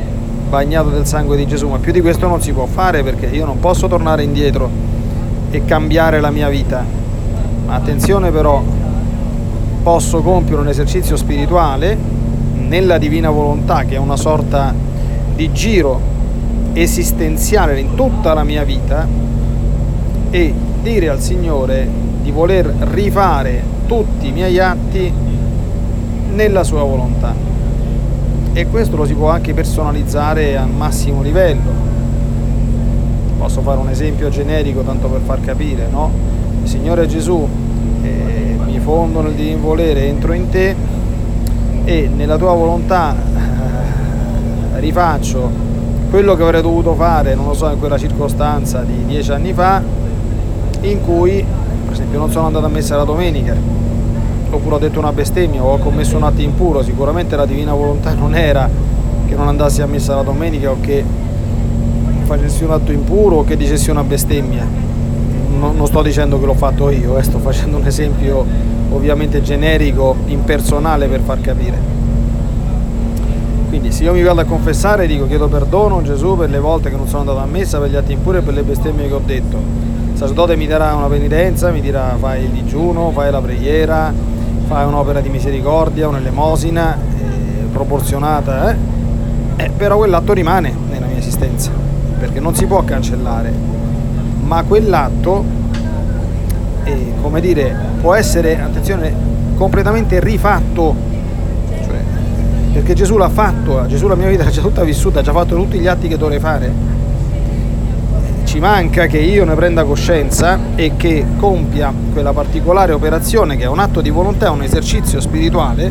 bagnato 0.49 0.91
del 0.91 1.07
sangue 1.07 1.37
di 1.37 1.47
Gesù, 1.47 1.69
ma 1.69 1.79
più 1.79 1.93
di 1.93 2.01
questo 2.01 2.29
non 2.29 2.41
si 2.41 2.53
può 2.53 2.67
fare 2.67 3.03
perché 3.03 3.27
io 3.27 3.45
non 3.45 3.59
posso 3.59 3.89
tornare 3.89 4.23
indietro 4.23 4.69
e 5.51 5.65
cambiare 5.65 6.21
la 6.21 6.31
mia 6.31 6.49
vita. 6.49 6.85
Ma 7.67 7.75
attenzione 7.75 8.31
però, 8.31 8.63
posso 9.83 10.23
compiere 10.23 10.61
un 10.61 10.69
esercizio 10.69 11.17
spirituale 11.17 11.97
nella 12.57 12.99
divina 12.99 13.31
volontà, 13.31 13.85
che 13.85 13.97
è 13.97 13.99
una 13.99 14.17
sorta 14.17 14.75
di 15.35 15.53
giro 15.53 16.13
esistenziale 16.75 17.81
in 17.81 17.95
tutta 17.95 18.35
la 18.35 18.45
mia 18.45 18.65
vita, 18.65 19.07
e 20.31 20.53
dire 20.83 21.09
al 21.09 21.21
Signore 21.21 21.89
di 22.21 22.31
voler 22.31 22.67
rifare 22.91 23.63
tutti 23.87 24.29
i 24.29 24.33
miei 24.33 24.59
atti 24.59 25.13
nella 26.35 26.65
sua 26.65 26.83
volontà. 26.83 27.35
E 28.53 28.67
questo 28.67 28.97
lo 28.97 29.07
si 29.07 29.15
può 29.15 29.31
anche 29.31 29.55
personalizzare 29.55 30.57
al 30.57 30.71
massimo 30.71 31.23
livello. 31.23 31.83
Posso 33.39 33.61
fare 33.61 33.79
un 33.79 33.89
esempio 33.89 34.29
generico 34.29 34.83
tanto 34.83 35.09
per 35.09 35.21
far 35.25 35.41
capire, 35.41 35.87
no? 35.91 36.11
Signore 36.65 37.07
Gesù, 37.07 37.47
eh, 38.03 38.57
mi 38.65 38.79
fondo 38.79 39.21
nel 39.21 39.35
divin 39.35 39.61
volere, 39.61 40.07
entro 40.07 40.33
in 40.33 40.49
te 40.49 40.75
e 41.85 42.09
nella 42.15 42.39
tua 42.39 42.55
volontà 42.55 43.15
eh, 43.15 44.81
rifaccio 44.81 45.51
quello 46.15 46.37
che 46.37 46.45
avrei 46.45 46.63
dovuto 46.63 46.95
fare, 46.95 47.35
non 47.35 47.47
lo 47.47 47.55
so, 47.55 47.69
in 47.69 47.81
quella 47.81 47.99
circostanza 47.99 48.83
di 48.83 49.05
dieci 49.05 49.33
anni 49.33 49.53
fa, 49.53 49.83
in 50.83 51.03
cui, 51.03 51.45
per 51.85 51.93
esempio, 51.93 52.21
non 52.21 52.31
sono 52.31 52.47
andato 52.47 52.67
a 52.67 52.69
messa 52.69 52.95
la 52.95 53.03
domenica, 53.03 53.57
oppure 54.49 54.77
ho 54.77 54.79
detto 54.79 55.01
una 55.01 55.11
bestemmia 55.11 55.65
o 55.65 55.73
ho 55.73 55.79
commesso 55.79 56.17
un 56.17 56.23
atto 56.23 56.41
impuro, 56.41 56.85
sicuramente 56.85 57.35
la 57.35 57.47
divina 57.47 57.75
volontà 57.75 58.13
non 58.15 58.37
era 58.37 58.71
che 59.27 59.35
non 59.35 59.49
andassi 59.49 59.83
a 59.83 59.87
messa 59.87 60.15
la 60.15 60.23
domenica 60.23 60.71
o 60.71 60.77
che 60.81 61.05
facessi 62.27 62.63
un 62.63 62.71
atto 62.71 62.93
impuro 62.93 63.39
o 63.39 63.45
che 63.45 63.57
dicessi 63.57 63.91
una 63.91 64.05
bestemmia. 64.05 64.65
Non, 65.59 65.75
non 65.75 65.87
sto 65.89 66.01
dicendo 66.01 66.39
che 66.39 66.47
l'ho 66.47 66.55
fatto 66.55 66.91
io, 66.91 67.19
eh, 67.19 67.25
sto 67.25 67.41
facendo 67.41 67.77
un 67.77 67.87
esempio 67.87 68.47
ovviamente 68.93 69.43
generico, 69.43 70.15
impersonale 70.27 71.09
per 71.09 71.23
far 71.23 71.41
capire. 71.41 72.04
Quindi 73.75 73.91
se 73.91 74.05
io 74.05 74.13
mi 74.13 74.23
vado 74.23 74.41
a 74.41 74.45
confessare 74.45 75.09
dico 75.09 75.27
chiedo 75.27 75.49
perdono 75.49 76.01
Gesù 76.01 76.37
per 76.37 76.49
le 76.49 76.61
volte 76.61 76.91
che 76.91 76.97
non 76.97 77.09
sono 77.09 77.23
andato 77.23 77.39
a 77.39 77.45
messa, 77.45 77.81
per 77.81 77.91
gli 77.91 77.97
atti 77.97 78.13
impuri 78.13 78.39
e 78.39 78.43
per 78.43 78.55
le 78.55 78.63
bestemmie 78.63 79.09
che 79.09 79.15
ho 79.15 79.21
detto. 79.27 79.57
Il 80.13 80.17
sacerdote 80.17 80.55
mi 80.55 80.69
darà 80.69 80.95
una 80.95 81.09
penitenza, 81.09 81.73
mi 81.73 81.81
dirà 81.81 82.15
fai 82.17 82.45
il 82.45 82.51
digiuno, 82.51 83.11
fai 83.11 83.33
la 83.33 83.41
preghiera, 83.41 84.15
fai 84.69 84.87
un'opera 84.87 85.21
di 85.21 85.29
misericordia, 85.29 86.07
un'elemosina 86.07 86.95
eh, 86.95 87.65
proporzionata, 87.73 88.71
eh? 88.71 88.77
Eh, 89.57 89.71
però 89.77 89.97
quell'atto 89.97 90.33
rimane 90.33 90.73
nella 90.89 91.07
mia 91.07 91.19
esistenza, 91.19 91.73
perché 92.17 92.39
non 92.39 92.55
si 92.55 92.67
può 92.67 92.85
cancellare. 92.85 93.53
Ma 94.45 94.63
quell'atto, 94.63 95.45
eh, 96.85 97.13
come 97.21 97.41
dire, 97.41 97.75
può 98.01 98.15
essere, 98.15 98.57
attenzione, 98.61 99.13
completamente 99.57 100.21
rifatto 100.21 101.14
perché 102.75 102.95
Gesù 102.95 103.17
l'ha 103.17 103.29
fatto, 103.29 103.87
Gesù 103.87 104.09
la 104.09 104.17
mia 104.17 104.27
vita 104.27 104.43
l'ha 104.45 104.51
già 104.51 104.61
tutta 104.61 104.83
vissuta, 104.83 105.21
ha 105.21 105.23
già 105.23 105.33
fatto 105.33 105.55
tutti 105.55 105.79
gli 105.79 105.87
atti 105.87 106.09
che 106.09 106.19
dovrei 106.19 106.41
fare. 106.41 106.93
Ci 108.43 108.59
manca 108.59 109.07
che 109.07 109.19
io 109.19 109.45
ne 109.45 109.55
prenda 109.55 109.85
coscienza 109.85 110.59
e 110.75 110.97
che 110.97 111.25
compia 111.39 111.93
quella 112.13 112.33
particolare 112.33 112.93
operazione 112.93 113.57
che 113.57 113.63
è 113.63 113.69
un 113.69 113.79
atto 113.79 114.01
di 114.01 114.11
volontà, 114.11 114.51
un 114.51 114.63
esercizio 114.63 115.21
spirituale 115.21 115.91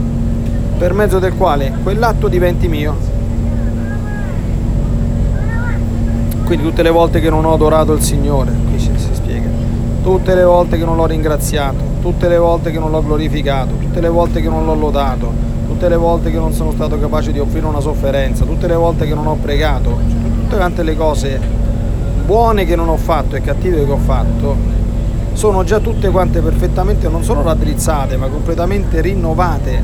per 0.78 0.94
mezzo 0.94 1.20
del 1.20 1.36
quale 1.36 1.74
quell'atto 1.82 2.28
diventi 2.28 2.68
mio. 2.68 3.12
Quindi 6.46 6.66
tutte 6.66 6.84
le 6.84 6.90
volte 6.90 7.22
che 7.22 7.30
non 7.30 7.46
ho 7.46 7.54
adorato 7.54 7.94
il 7.94 8.02
Signore, 8.02 8.52
qui 8.70 8.78
si 8.78 8.92
spiega, 9.13 9.48
tutte 10.04 10.36
le 10.36 10.44
volte 10.44 10.78
che 10.78 10.84
non 10.84 10.98
l'ho 10.98 11.06
ringraziato, 11.06 11.78
tutte 12.02 12.28
le 12.28 12.38
volte 12.38 12.72
che 12.72 12.80
non 12.80 12.92
l'ho 12.92 13.02
glorificato, 13.02 13.75
tutte 13.80 14.02
le 14.02 14.10
volte 14.10 14.42
che 14.42 14.50
non 14.50 14.66
l'ho 14.66 14.75
lodato, 14.75 15.52
tutte 15.84 15.96
le 15.96 16.02
volte 16.02 16.32
che 16.32 16.38
non 16.38 16.54
sono 16.54 16.72
stato 16.72 16.98
capace 16.98 17.34
di 17.34 17.40
offrire 17.40 17.66
una 17.66 17.82
sofferenza, 17.82 18.46
tutte 18.46 18.68
le 18.68 18.75
volte 18.75 19.06
che 19.06 19.13
non 19.13 19.28
ho 19.28 19.36
pregato, 19.36 20.00
tutte 20.44 20.56
quante 20.56 20.82
le 20.82 20.96
cose 20.96 21.38
buone 22.25 22.63
che 22.63 22.78
non 22.78 22.88
ho 22.88 22.96
fatto 22.96 23.36
e 23.36 23.42
cattive 23.42 23.84
che 23.84 23.92
ho 23.92 23.98
fatto, 23.98 24.56
sono 25.34 25.66
già 25.66 25.82
tutte 25.82 26.10
quante 26.10 26.40
perfettamente 26.40 27.10
non 27.10 27.22
solo 27.22 27.42
raddrizzate, 27.42 28.16
ma 28.16 28.28
completamente 28.28 29.02
rinnovate, 29.02 29.84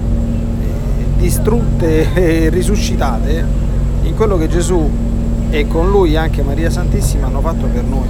distrutte 1.18 2.14
e 2.14 2.48
risuscitate 2.48 3.46
in 4.04 4.16
quello 4.16 4.38
che 4.38 4.48
Gesù 4.48 4.90
e 5.50 5.68
con 5.68 5.90
lui 5.90 6.16
anche 6.16 6.44
Maria 6.44 6.70
Santissima 6.70 7.26
hanno 7.26 7.42
fatto 7.42 7.66
per 7.66 7.84
noi. 7.84 8.08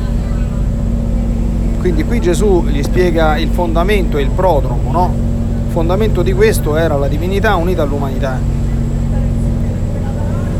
Quindi 1.80 2.04
qui 2.04 2.22
Gesù 2.22 2.64
gli 2.66 2.84
spiega 2.84 3.36
il 3.38 3.50
fondamento 3.50 4.20
e 4.20 4.22
il 4.22 4.30
prodromo, 4.30 4.92
no? 4.92 5.29
Fondamento 5.70 6.24
di 6.24 6.34
questo 6.34 6.76
era 6.76 6.98
la 6.98 7.08
divinità 7.08 7.56
unita 7.56 7.84
all'umanità 7.84 8.40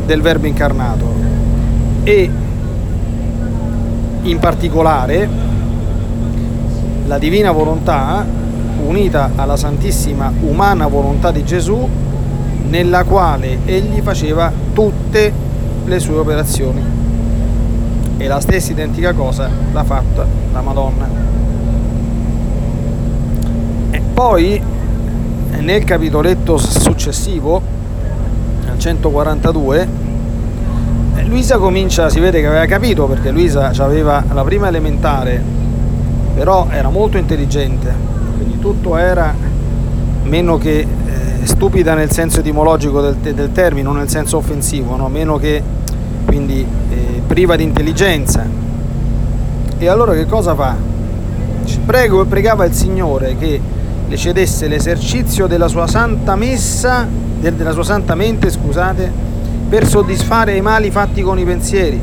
del 0.06 0.22
Verbo 0.22 0.46
incarnato. 0.46 1.06
E 2.04 2.30
in 4.22 4.38
particolare 4.38 5.28
la 7.06 7.18
divina 7.18 7.50
volontà 7.50 8.24
unita 8.86 9.30
alla 9.34 9.56
santissima 9.56 10.32
umana 10.40 10.86
volontà 10.86 11.30
di 11.30 11.44
Gesù 11.44 11.88
nella 12.68 13.04
quale 13.04 13.58
egli 13.64 14.00
faceva 14.00 14.52
tutte 14.72 15.32
le 15.84 15.98
sue 15.98 16.16
operazioni. 16.16 16.82
E 18.16 18.26
la 18.26 18.40
stessa 18.40 18.70
identica 18.70 19.12
cosa 19.12 19.50
l'ha 19.72 19.84
fatta 19.84 20.26
la 20.52 20.60
Madonna. 20.60 21.08
E 23.90 24.00
poi 24.12 24.62
nel 25.58 25.84
capitoletto 25.84 26.56
successivo, 26.56 27.60
al 28.68 28.78
142, 28.78 29.88
eh, 31.16 31.24
Luisa 31.24 31.58
comincia, 31.58 32.08
si 32.08 32.20
vede 32.20 32.40
che 32.40 32.46
aveva 32.46 32.66
capito 32.66 33.06
perché 33.06 33.30
Luisa 33.30 33.72
aveva 33.78 34.24
la 34.32 34.42
prima 34.42 34.68
elementare, 34.68 35.42
però 36.34 36.68
era 36.70 36.88
molto 36.88 37.18
intelligente, 37.18 37.92
quindi 38.36 38.58
tutto 38.58 38.96
era 38.96 39.34
meno 40.22 40.58
che 40.58 40.78
eh, 40.78 41.46
stupida 41.46 41.94
nel 41.94 42.10
senso 42.10 42.40
etimologico 42.40 43.00
del, 43.00 43.16
del, 43.16 43.52
termine, 43.52 43.82
non 43.82 43.96
nel 43.96 44.08
senso 44.08 44.36
offensivo, 44.36 44.96
no? 44.96 45.08
meno 45.08 45.36
che 45.36 45.62
quindi 46.24 46.64
eh, 46.90 47.22
priva 47.26 47.56
di 47.56 47.64
intelligenza. 47.64 48.44
E 49.78 49.88
allora 49.88 50.12
che 50.12 50.26
cosa 50.26 50.54
fa? 50.54 50.76
Prego 51.84 52.24
pregava 52.26 52.64
il 52.64 52.72
Signore 52.72 53.36
che 53.36 53.60
le 54.10 54.16
cedesse 54.16 54.66
l'esercizio 54.66 55.46
della 55.46 55.68
sua 55.68 55.86
santa 55.86 56.34
messa, 56.34 57.06
della 57.38 57.70
sua 57.70 57.84
santa 57.84 58.16
mente, 58.16 58.50
scusate, 58.50 59.08
per 59.68 59.86
soddisfare 59.86 60.56
i 60.56 60.60
mali 60.60 60.90
fatti 60.90 61.22
con 61.22 61.38
i 61.38 61.44
pensieri, 61.44 62.00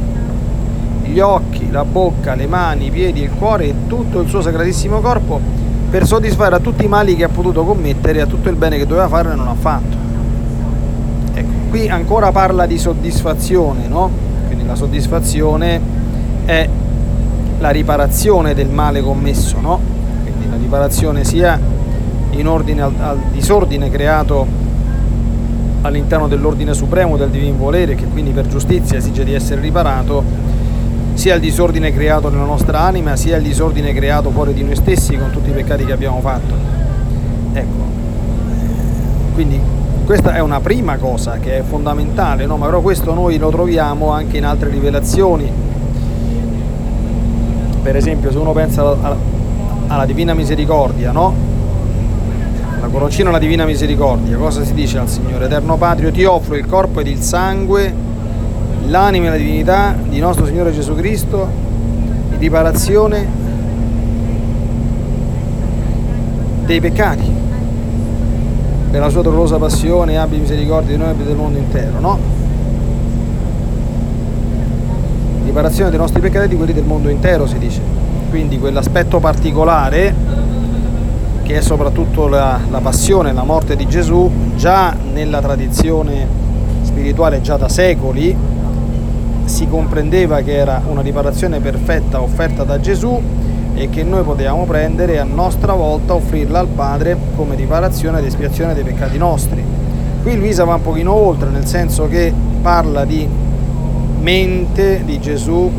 gli 1.03 1.19
occhi, 1.19 1.69
la 1.69 1.83
bocca, 1.83 2.33
le 2.33 2.47
mani, 2.47 2.85
i 2.85 2.91
piedi, 2.91 3.23
il 3.23 3.31
cuore 3.31 3.65
e 3.65 3.73
tutto 3.87 4.21
il 4.21 4.29
suo 4.29 4.39
sacratissimo 4.39 5.01
corpo, 5.01 5.37
per 5.89 6.07
soddisfare 6.07 6.55
a 6.55 6.59
tutti 6.59 6.85
i 6.85 6.87
mali 6.87 7.13
che 7.13 7.25
ha 7.25 7.29
potuto 7.29 7.65
commettere, 7.65 8.21
a 8.21 8.25
tutto 8.25 8.47
il 8.47 8.55
bene 8.55 8.77
che 8.77 8.87
doveva 8.87 9.09
fare 9.09 9.33
e 9.33 9.35
non 9.35 9.49
ha 9.49 9.55
fatto. 9.55 9.97
Ecco, 11.33 11.51
qui 11.69 11.89
ancora 11.89 12.31
parla 12.31 12.65
di 12.65 12.77
soddisfazione, 12.77 13.85
no? 13.89 14.09
Quindi 14.45 14.65
la 14.65 14.75
soddisfazione 14.75 15.81
è 16.45 16.69
la 17.59 17.69
riparazione 17.69 18.53
del 18.53 18.69
male 18.69 19.01
commesso, 19.01 19.59
no? 19.59 19.81
Quindi 20.23 20.49
la 20.49 20.55
riparazione 20.55 21.25
sia 21.25 21.66
in 22.39 22.47
ordine 22.47 22.81
al, 22.81 22.93
al 22.99 23.17
disordine 23.31 23.89
creato 23.89 24.45
all'interno 25.81 26.27
dell'ordine 26.27 26.73
supremo 26.73 27.17
del 27.17 27.29
divin 27.29 27.57
volere, 27.57 27.95
che 27.95 28.05
quindi 28.05 28.31
per 28.31 28.47
giustizia 28.47 28.97
esige 28.97 29.23
di 29.23 29.33
essere 29.33 29.61
riparato, 29.61 30.23
sia 31.13 31.33
il 31.33 31.41
disordine 31.41 31.91
creato 31.91 32.29
nella 32.29 32.45
nostra 32.45 32.81
anima, 32.81 33.15
sia 33.15 33.37
il 33.37 33.43
disordine 33.43 33.93
creato 33.93 34.29
fuori 34.29 34.53
di 34.53 34.63
noi 34.63 34.75
stessi 34.75 35.17
con 35.17 35.31
tutti 35.31 35.49
i 35.49 35.53
peccati 35.53 35.85
che 35.85 35.91
abbiamo 35.91 36.19
fatto. 36.19 36.53
Ecco, 37.53 37.85
quindi 39.33 39.59
questa 40.05 40.35
è 40.35 40.39
una 40.39 40.59
prima 40.59 40.97
cosa 40.97 41.37
che 41.39 41.57
è 41.57 41.61
fondamentale, 41.63 42.45
no? 42.45 42.57
ma 42.57 42.65
però 42.67 42.81
questo 42.81 43.13
noi 43.13 43.37
lo 43.37 43.49
troviamo 43.49 44.11
anche 44.11 44.37
in 44.37 44.45
altre 44.45 44.69
rivelazioni. 44.69 45.51
Per 47.81 47.95
esempio, 47.95 48.31
se 48.31 48.37
uno 48.37 48.51
pensa 48.51 48.81
alla, 48.81 49.17
alla 49.87 50.05
Divina 50.05 50.33
Misericordia, 50.33 51.11
no? 51.11 51.56
La 52.79 52.89
coroncina 52.89 53.29
alla 53.29 53.39
Divina 53.39 53.65
Misericordia, 53.65 54.37
cosa 54.37 54.63
si 54.63 54.73
dice 54.73 54.99
al 54.99 55.09
Signore? 55.09 55.45
Eterno 55.45 55.77
Patrio, 55.77 56.11
ti 56.11 56.23
offro 56.25 56.55
il 56.55 56.67
corpo 56.67 56.99
ed 56.99 57.07
il 57.07 57.21
sangue, 57.21 57.93
l'anima 58.85 59.25
e 59.25 59.29
la 59.29 59.35
divinità 59.35 59.95
di 60.07 60.19
nostro 60.19 60.45
Signore 60.45 60.71
Gesù 60.71 60.93
Cristo, 60.95 61.49
in 62.31 62.37
riparazione 62.37 63.27
dei 66.65 66.79
peccati. 66.79 67.33
Per 68.91 68.99
la 68.99 69.09
sua 69.09 69.23
dolorosa 69.23 69.57
passione 69.57 70.17
abbi 70.19 70.37
misericordia 70.37 70.95
di 70.95 71.01
noi 71.01 71.11
e 71.19 71.23
del 71.23 71.35
mondo 71.35 71.57
intero, 71.57 71.99
no? 71.99 72.19
Riparazione 75.45 75.89
dei 75.89 75.99
nostri 75.99 76.21
peccati 76.21 76.45
e 76.45 76.47
di 76.49 76.55
quelli 76.55 76.73
del 76.73 76.85
mondo 76.85 77.09
intero, 77.09 77.47
si 77.47 77.57
dice. 77.57 77.81
Quindi 78.29 78.59
quell'aspetto 78.59 79.19
particolare 79.19 80.45
che 81.47 81.55
è 81.55 81.61
soprattutto 81.61 82.27
la, 82.27 82.59
la 82.69 82.79
passione, 82.81 83.31
la 83.31 83.45
morte 83.45 83.77
di 83.77 83.87
Gesù, 83.87 84.29
già 84.57 84.93
nella 85.13 85.39
tradizione 85.39 86.27
spirituale, 86.81 87.39
già 87.39 87.55
da 87.55 87.69
secoli, 87.69 88.35
si 89.45 89.65
comprendeva 89.69 90.41
che 90.41 90.57
era 90.57 90.81
una 90.85 90.99
riparazione 90.99 91.61
perfetta 91.61 92.21
offerta 92.21 92.65
da 92.65 92.81
Gesù 92.81 93.17
e 93.75 93.89
che 93.89 94.03
noi 94.03 94.23
potevamo 94.23 94.65
prendere 94.65 95.13
e 95.13 95.17
a 95.19 95.23
nostra 95.23 95.71
volta 95.71 96.15
offrirla 96.15 96.59
al 96.59 96.67
Padre 96.67 97.15
come 97.37 97.55
riparazione 97.55 98.19
ed 98.19 98.25
espiazione 98.25 98.73
dei 98.73 98.83
peccati 98.83 99.17
nostri. 99.17 99.63
Qui 100.23 100.35
Luisa 100.35 100.65
va 100.65 100.73
un 100.73 100.81
pochino 100.81 101.13
oltre, 101.13 101.49
nel 101.49 101.65
senso 101.65 102.09
che 102.09 102.33
parla 102.61 103.05
di 103.05 103.25
mente 104.19 105.01
di 105.05 105.17
Gesù, 105.21 105.71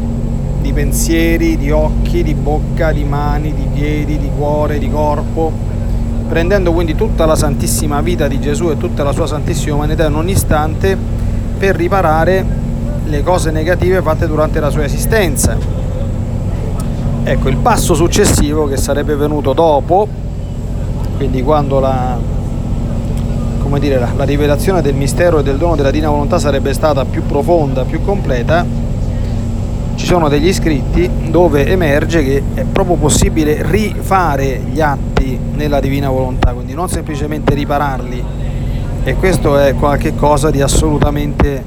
di 0.61 0.73
pensieri, 0.73 1.57
di 1.57 1.71
occhi, 1.71 2.23
di 2.23 2.35
bocca, 2.35 2.93
di 2.93 3.05
mani, 3.05 3.55
di 3.55 3.67
piedi, 3.73 4.19
di 4.19 4.31
cuore, 4.37 4.79
di 4.79 4.91
corpo, 4.91 5.51
prendendo 6.29 6.73
quindi 6.73 6.95
tutta 6.95 7.25
la 7.27 7.37
santissima 7.37 8.01
vita 8.01 8.29
di 8.29 8.41
Gesù 8.41 8.71
e 8.71 8.77
tutta 8.77 9.03
la 9.03 9.13
sua 9.13 9.27
santissima 9.27 9.77
umanità 9.77 10.07
in 10.07 10.15
ogni 10.15 10.33
istante 10.33 10.97
per 11.59 11.77
riparare 11.77 12.45
le 13.05 13.23
cose 13.23 13.51
negative 13.51 14.03
fatte 14.03 14.27
durante 14.27 14.61
la 14.61 14.71
sua 14.71 14.85
esistenza. 14.85 15.57
Ecco, 17.25 17.49
il 17.49 17.57
passo 17.57 17.95
successivo 17.95 18.67
che 18.67 18.77
sarebbe 18.77 19.15
venuto 19.17 19.53
dopo, 19.53 20.07
quindi 21.17 21.43
quando 21.43 21.81
la, 21.81 22.19
dire, 23.79 23.99
la, 23.99 24.09
la 24.17 24.25
rivelazione 24.25 24.83
del 24.83 24.95
mistero 24.95 25.41
e 25.41 25.43
del 25.43 25.57
dono 25.57 25.77
della 25.77 25.91
Divina 25.91 26.11
Volontà 26.11 26.39
sarebbe 26.39 26.73
stata 26.73 27.05
più 27.05 27.25
profonda, 27.27 27.85
più 27.85 28.03
completa, 28.03 28.65
sono 30.09 30.31
degli 30.31 30.55
scritti 30.55 31.29
dove 31.29 31.67
emerge 31.67 32.25
che 32.25 32.43
è 32.55 32.65
proprio 32.65 32.97
possibile 32.97 33.59
rifare 33.71 34.59
gli 34.59 34.81
atti 34.81 35.39
nella 35.53 35.81
divina 35.81 36.09
volontà, 36.09 36.55
quindi 36.55 36.73
non 36.73 36.89
semplicemente 36.89 37.53
ripararli. 37.53 38.25
E 39.05 39.15
questo 39.17 39.59
è 39.59 39.75
qualcosa 39.75 40.51
di 40.51 40.63
assolutamente 40.63 41.63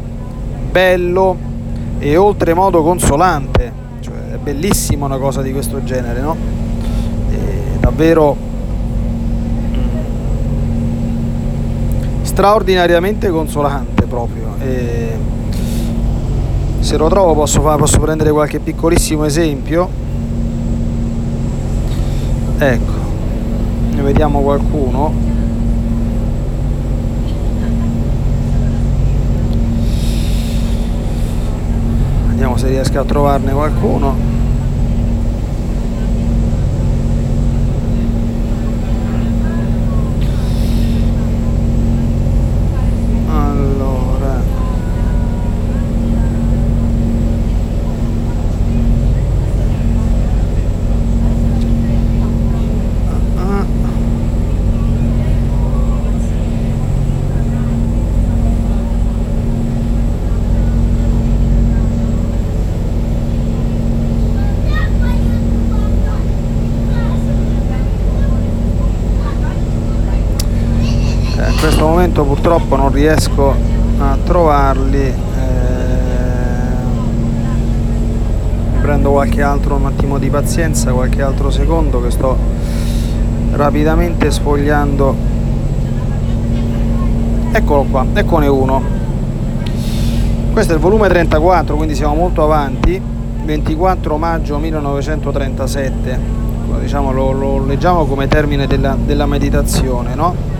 bello 0.71 1.37
e 1.99 2.17
oltremodo 2.17 2.81
consolante, 2.81 3.71
cioè 3.99 4.31
è 4.31 4.37
bellissima 4.37 5.05
una 5.05 5.17
cosa 5.17 5.43
di 5.43 5.51
questo 5.51 5.83
genere, 5.83 6.19
no? 6.21 6.35
È 7.29 7.77
davvero 7.77 8.35
mm, 9.75 9.83
straordinariamente 12.23 13.29
consolante 13.29 14.05
proprio. 14.07 14.55
E 14.63 15.39
se 16.81 16.97
lo 16.97 17.07
trovo 17.07 17.33
posso, 17.33 17.61
fare, 17.61 17.77
posso 17.77 17.99
prendere 17.99 18.31
qualche 18.31 18.59
piccolissimo 18.59 19.23
esempio. 19.23 19.87
Ecco 22.57 22.99
ne 23.91 24.01
vediamo 24.01 24.41
qualcuno. 24.41 25.13
Vediamo 32.27 32.57
se 32.57 32.67
riesco 32.67 32.99
a 32.99 33.05
trovarne 33.05 33.51
qualcuno 33.51 34.30
purtroppo 72.41 72.75
non 72.75 72.91
riesco 72.91 73.53
a 73.99 74.17
trovarli 74.23 74.99
eh, 74.99 75.13
prendo 78.81 79.11
qualche 79.11 79.43
altro 79.43 79.75
un 79.75 79.85
attimo 79.85 80.17
di 80.17 80.27
pazienza 80.31 80.91
qualche 80.91 81.21
altro 81.21 81.51
secondo 81.51 82.01
che 82.01 82.09
sto 82.09 82.35
rapidamente 83.51 84.31
sfogliando. 84.31 85.15
Eccolo 87.51 87.83
qua 87.83 88.07
eccone 88.11 88.47
uno. 88.47 88.81
Questo 90.51 90.71
è 90.71 90.75
il 90.75 90.81
volume 90.81 91.09
34 91.09 91.75
quindi 91.75 91.93
siamo 91.93 92.15
molto 92.15 92.41
avanti. 92.41 92.99
24 93.43 94.17
maggio 94.17 94.57
1937 94.57 96.19
diciamo 96.79 97.11
lo, 97.11 97.31
lo 97.33 97.63
leggiamo 97.65 98.05
come 98.05 98.27
termine 98.27 98.65
della, 98.65 98.97
della 98.99 99.25
meditazione 99.25 100.15
no? 100.15 100.50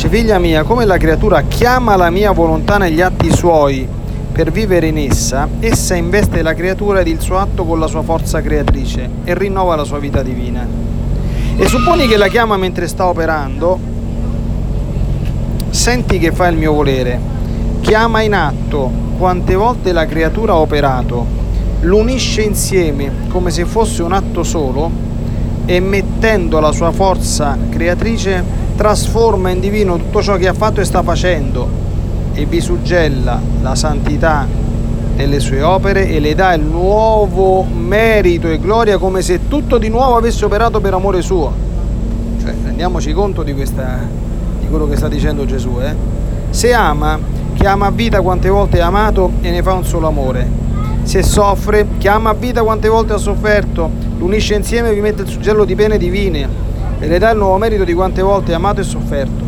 Dice, 0.00 0.16
figlia 0.16 0.38
mia, 0.38 0.62
come 0.62 0.86
la 0.86 0.96
creatura 0.96 1.42
chiama 1.42 1.94
la 1.94 2.08
mia 2.08 2.30
volontà 2.30 2.78
negli 2.78 3.02
atti 3.02 3.30
suoi 3.30 3.86
per 4.32 4.50
vivere 4.50 4.86
in 4.86 4.96
essa, 4.96 5.46
essa 5.60 5.94
investe 5.94 6.40
la 6.40 6.54
creatura 6.54 7.00
ed 7.00 7.06
il 7.06 7.20
suo 7.20 7.36
atto 7.36 7.66
con 7.66 7.78
la 7.78 7.86
sua 7.86 8.00
forza 8.00 8.40
creatrice 8.40 9.06
e 9.24 9.34
rinnova 9.34 9.76
la 9.76 9.84
sua 9.84 9.98
vita 9.98 10.22
divina. 10.22 10.66
E 11.54 11.66
supponi 11.66 12.08
che 12.08 12.16
la 12.16 12.28
chiama 12.28 12.56
mentre 12.56 12.88
sta 12.88 13.08
operando, 13.08 13.78
senti 15.68 16.18
che 16.18 16.32
fa 16.32 16.46
il 16.46 16.56
mio 16.56 16.72
volere, 16.72 17.20
chiama 17.82 18.22
in 18.22 18.32
atto 18.32 18.90
quante 19.18 19.54
volte 19.54 19.92
la 19.92 20.06
creatura 20.06 20.54
ha 20.54 20.60
operato, 20.60 21.26
l'unisce 21.80 22.40
insieme 22.40 23.28
come 23.28 23.50
se 23.50 23.66
fosse 23.66 24.02
un 24.02 24.14
atto 24.14 24.44
solo 24.44 24.90
e 25.66 25.78
mettendo 25.78 26.58
la 26.58 26.72
sua 26.72 26.90
forza 26.90 27.58
creatrice 27.68 28.59
trasforma 28.80 29.50
in 29.50 29.60
divino 29.60 29.98
tutto 29.98 30.22
ciò 30.22 30.38
che 30.38 30.48
ha 30.48 30.54
fatto 30.54 30.80
e 30.80 30.84
sta 30.84 31.02
facendo 31.02 31.68
e 32.32 32.46
vi 32.46 32.62
suggella 32.62 33.38
la 33.60 33.74
santità 33.74 34.46
delle 35.14 35.38
sue 35.38 35.60
opere 35.60 36.08
e 36.08 36.18
le 36.18 36.34
dà 36.34 36.54
il 36.54 36.62
nuovo 36.62 37.62
merito 37.62 38.48
e 38.48 38.58
gloria 38.58 38.96
come 38.96 39.20
se 39.20 39.48
tutto 39.48 39.76
di 39.76 39.90
nuovo 39.90 40.16
avesse 40.16 40.46
operato 40.46 40.80
per 40.80 40.94
amore 40.94 41.20
suo. 41.20 41.52
Cioè, 42.40 42.54
rendiamoci 42.64 43.12
conto 43.12 43.42
di, 43.42 43.52
questa, 43.52 43.98
di 44.58 44.66
quello 44.66 44.88
che 44.88 44.96
sta 44.96 45.08
dicendo 45.08 45.44
Gesù. 45.44 45.78
Eh? 45.82 45.94
Se 46.48 46.72
ama, 46.72 47.18
chiama 47.52 47.88
a 47.88 47.90
vita 47.90 48.22
quante 48.22 48.48
volte 48.48 48.78
è 48.78 48.80
amato 48.80 49.32
e 49.42 49.50
ne 49.50 49.62
fa 49.62 49.74
un 49.74 49.84
solo 49.84 50.06
amore. 50.06 50.48
Se 51.02 51.22
soffre, 51.22 51.86
chiama 51.98 52.30
a 52.30 52.34
vita 52.34 52.62
quante 52.62 52.88
volte 52.88 53.12
ha 53.12 53.18
sofferto, 53.18 53.90
l'unisce 54.16 54.54
insieme 54.54 54.88
e 54.88 54.94
vi 54.94 55.00
mette 55.00 55.20
il 55.20 55.28
suggello 55.28 55.66
di 55.66 55.74
pene 55.74 55.98
divine 55.98 56.69
e 57.00 57.08
le 57.08 57.18
dà 57.18 57.30
il 57.30 57.38
nuovo 57.38 57.56
merito 57.56 57.82
di 57.82 57.94
quante 57.94 58.22
volte 58.22 58.52
è 58.52 58.54
amato 58.54 58.80
e 58.80 58.84
sofferto. 58.84 59.44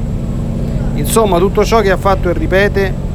Insomma, 0.94 1.38
tutto 1.38 1.64
ciò 1.64 1.80
che 1.80 1.90
ha 1.90 1.96
fatto 1.96 2.28
e 2.28 2.32
ripete 2.32 3.10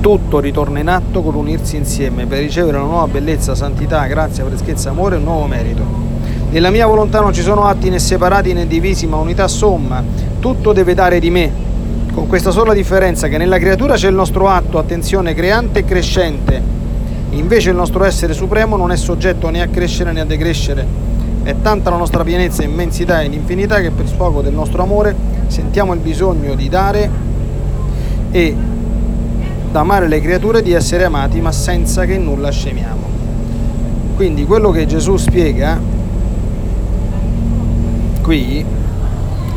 tutto 0.00 0.40
ritorna 0.40 0.78
in 0.78 0.88
atto 0.88 1.20
con 1.20 1.34
l'unirsi 1.34 1.76
insieme 1.76 2.24
per 2.26 2.40
ricevere 2.40 2.78
una 2.78 2.86
nuova 2.86 3.06
bellezza, 3.06 3.54
santità, 3.54 4.06
grazia, 4.06 4.44
freschezza, 4.44 4.90
amore 4.90 5.16
e 5.16 5.18
un 5.18 5.24
nuovo 5.24 5.46
merito. 5.46 5.82
Nella 6.50 6.70
mia 6.70 6.86
volontà 6.86 7.20
non 7.20 7.32
ci 7.32 7.42
sono 7.42 7.66
atti 7.66 7.90
né 7.90 7.98
separati 7.98 8.52
né 8.52 8.66
divisi, 8.66 9.06
ma 9.06 9.18
unità 9.18 9.46
somma. 9.46 10.02
Tutto 10.40 10.72
deve 10.72 10.94
dare 10.94 11.20
di 11.20 11.30
me, 11.30 11.52
con 12.12 12.26
questa 12.26 12.50
sola 12.50 12.72
differenza 12.72 13.28
che 13.28 13.36
nella 13.36 13.58
creatura 13.58 13.94
c'è 13.94 14.08
il 14.08 14.14
nostro 14.14 14.48
atto, 14.48 14.78
attenzione, 14.78 15.34
creante 15.34 15.80
e 15.80 15.84
crescente. 15.84 16.62
Invece 17.30 17.70
il 17.70 17.76
nostro 17.76 18.02
essere 18.04 18.32
supremo 18.32 18.76
non 18.76 18.90
è 18.90 18.96
soggetto 18.96 19.48
né 19.50 19.60
a 19.60 19.68
crescere 19.68 20.12
né 20.12 20.20
a 20.20 20.24
decrescere. 20.24 21.09
È 21.42 21.54
tanta 21.62 21.90
la 21.90 21.96
nostra 21.96 22.22
pienezza, 22.22 22.62
immensità 22.62 23.22
ed 23.22 23.32
infinità 23.32 23.80
che 23.80 23.90
per 23.90 24.06
sfogo 24.06 24.42
del 24.42 24.52
nostro 24.52 24.82
amore 24.82 25.14
sentiamo 25.46 25.94
il 25.94 26.00
bisogno 26.00 26.54
di 26.54 26.68
dare 26.68 27.10
e 28.30 28.54
d'amare 29.70 30.06
le 30.06 30.20
creature, 30.20 30.62
di 30.62 30.72
essere 30.72 31.04
amati, 31.04 31.40
ma 31.40 31.50
senza 31.50 32.04
che 32.04 32.18
nulla 32.18 32.50
scemiamo. 32.50 33.08
Quindi 34.16 34.44
quello 34.44 34.70
che 34.70 34.86
Gesù 34.86 35.16
spiega 35.16 35.80
qui 38.20 38.64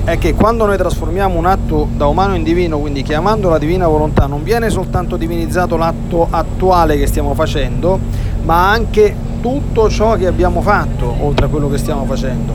è 0.05 0.17
che 0.17 0.33
quando 0.33 0.65
noi 0.65 0.77
trasformiamo 0.77 1.37
un 1.37 1.45
atto 1.45 1.87
da 1.95 2.07
umano 2.07 2.35
in 2.35 2.43
divino, 2.43 2.77
quindi 2.79 3.03
chiamando 3.03 3.49
la 3.49 3.57
divina 3.57 3.87
volontà, 3.87 4.25
non 4.25 4.43
viene 4.43 4.69
soltanto 4.69 5.17
divinizzato 5.17 5.77
l'atto 5.77 6.27
attuale 6.29 6.97
che 6.97 7.07
stiamo 7.07 7.33
facendo, 7.33 7.99
ma 8.43 8.69
anche 8.69 9.22
tutto 9.43 9.89
ciò 9.89 10.15
che 10.15 10.25
abbiamo 10.25 10.61
fatto 10.61 11.13
oltre 11.19 11.47
a 11.47 11.49
quello 11.49 11.69
che 11.69 11.77
stiamo 11.77 12.05
facendo. 12.05 12.53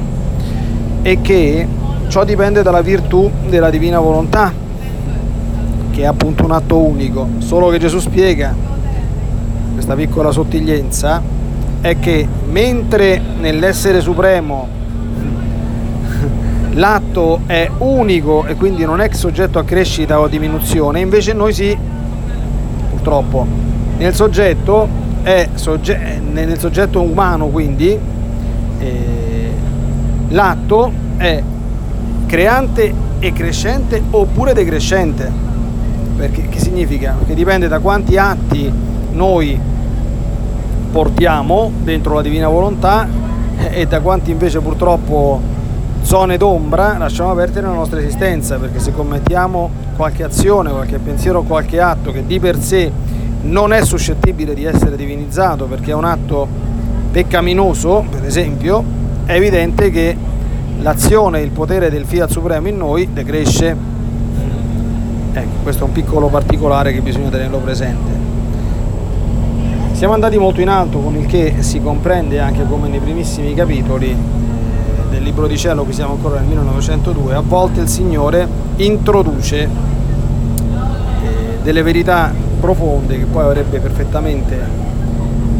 E 1.02 1.20
che 1.20 1.68
ciò 2.08 2.24
dipende 2.24 2.62
dalla 2.62 2.80
virtù 2.80 3.30
della 3.46 3.68
divina 3.68 4.00
volontà, 4.00 4.50
che 5.90 6.00
è 6.00 6.06
appunto 6.06 6.46
un 6.46 6.52
atto 6.52 6.78
unico. 6.78 7.28
Solo 7.38 7.68
che 7.68 7.78
Gesù 7.78 7.98
spiega 7.98 8.54
questa 9.74 9.94
piccola 9.94 10.30
sottiglienza 10.30 11.20
è 11.82 11.98
che 11.98 12.26
mentre 12.48 13.20
nell'essere 13.38 14.00
supremo 14.00 14.66
l'atto 16.72 17.40
è 17.44 17.70
unico 17.76 18.46
e 18.46 18.54
quindi 18.54 18.86
non 18.86 19.02
è 19.02 19.12
soggetto 19.12 19.58
a 19.58 19.64
crescita 19.64 20.18
o 20.18 20.24
a 20.24 20.28
diminuzione, 20.28 21.00
invece 21.00 21.34
noi 21.34 21.52
sì, 21.52 21.76
purtroppo. 22.88 23.46
Nel 23.98 24.14
soggetto, 24.14 24.97
è 25.22 25.48
sogge- 25.54 26.20
nel 26.30 26.58
soggetto 26.58 27.00
umano 27.00 27.46
quindi 27.48 27.98
eh, 28.78 29.52
l'atto 30.28 30.92
è 31.16 31.42
creante 32.26 32.92
e 33.18 33.32
crescente 33.32 34.02
oppure 34.10 34.52
decrescente. 34.52 35.46
Perché 36.16 36.48
che 36.48 36.58
significa? 36.58 37.16
Che 37.26 37.34
dipende 37.34 37.68
da 37.68 37.78
quanti 37.78 38.16
atti 38.16 38.72
noi 39.12 39.58
portiamo 40.90 41.70
dentro 41.82 42.14
la 42.14 42.22
divina 42.22 42.48
volontà 42.48 43.08
e 43.70 43.86
da 43.86 44.00
quanti 44.00 44.30
invece 44.30 44.60
purtroppo 44.60 45.40
zone 46.02 46.36
d'ombra 46.36 46.96
lasciamo 46.96 47.30
aperte 47.30 47.60
nella 47.60 47.74
nostra 47.74 47.98
esistenza, 47.98 48.56
perché 48.56 48.78
se 48.78 48.92
commettiamo 48.92 49.70
qualche 49.96 50.22
azione, 50.22 50.70
qualche 50.70 50.98
pensiero, 50.98 51.42
qualche 51.42 51.80
atto 51.80 52.12
che 52.12 52.24
di 52.24 52.38
per 52.38 52.58
sé 52.58 52.90
non 53.42 53.72
è 53.72 53.84
suscettibile 53.84 54.54
di 54.54 54.64
essere 54.64 54.96
divinizzato 54.96 55.66
perché 55.66 55.92
è 55.92 55.94
un 55.94 56.04
atto 56.04 56.46
peccaminoso, 57.10 58.04
per 58.10 58.24
esempio, 58.24 58.82
è 59.24 59.34
evidente 59.34 59.90
che 59.90 60.16
l'azione 60.80 61.40
il 61.40 61.50
potere 61.50 61.90
del 61.90 62.04
Fiat 62.04 62.30
Supremo 62.30 62.68
in 62.68 62.76
noi 62.76 63.12
decresce. 63.12 63.76
Ecco, 65.32 65.56
questo 65.62 65.84
è 65.84 65.86
un 65.86 65.92
piccolo 65.92 66.28
particolare 66.28 66.92
che 66.92 67.00
bisogna 67.00 67.28
tenerlo 67.28 67.58
presente. 67.58 68.26
Siamo 69.92 70.14
andati 70.14 70.38
molto 70.38 70.60
in 70.60 70.68
alto, 70.68 70.98
con 70.98 71.16
il 71.16 71.26
che 71.26 71.56
si 71.58 71.80
comprende 71.80 72.38
anche 72.38 72.64
come 72.68 72.88
nei 72.88 73.00
primissimi 73.00 73.52
capitoli 73.54 74.16
del 75.10 75.22
Libro 75.22 75.46
di 75.46 75.56
Cielo, 75.56 75.84
qui 75.84 75.92
siamo 75.92 76.12
ancora 76.12 76.38
nel 76.38 76.46
1902, 76.46 77.34
a 77.34 77.40
volte 77.40 77.80
il 77.80 77.88
Signore 77.88 78.46
introduce 78.76 79.62
eh, 79.62 79.68
delle 81.62 81.82
verità 81.82 82.32
profonde 82.58 83.18
che 83.18 83.24
poi 83.24 83.44
avrebbe 83.44 83.78
perfettamente 83.78 84.86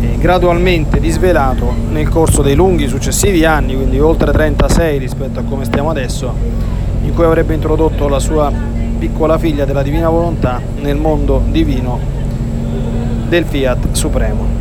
e 0.00 0.12
eh, 0.12 0.18
gradualmente 0.18 1.00
disvelato 1.00 1.72
nel 1.90 2.08
corso 2.08 2.42
dei 2.42 2.54
lunghi 2.54 2.86
successivi 2.86 3.44
anni, 3.44 3.74
quindi 3.74 3.98
oltre 3.98 4.32
36 4.32 4.98
rispetto 4.98 5.40
a 5.40 5.42
come 5.42 5.64
stiamo 5.64 5.90
adesso, 5.90 6.32
in 7.02 7.14
cui 7.14 7.24
avrebbe 7.24 7.54
introdotto 7.54 8.08
la 8.08 8.18
sua 8.18 8.52
piccola 8.98 9.38
figlia 9.38 9.64
della 9.64 9.82
divina 9.82 10.08
volontà 10.08 10.60
nel 10.80 10.96
mondo 10.96 11.42
divino 11.48 11.98
del 13.28 13.44
Fiat 13.44 13.92
Supremo. 13.92 14.57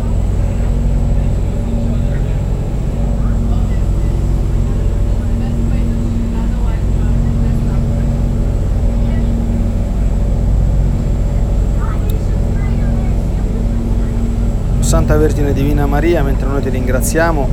Santa 14.88 15.18
Vergine 15.18 15.52
Divina 15.52 15.86
Maria, 15.86 16.24
mentre 16.24 16.48
noi 16.48 16.62
ti 16.62 16.70
ringraziamo 16.70 17.46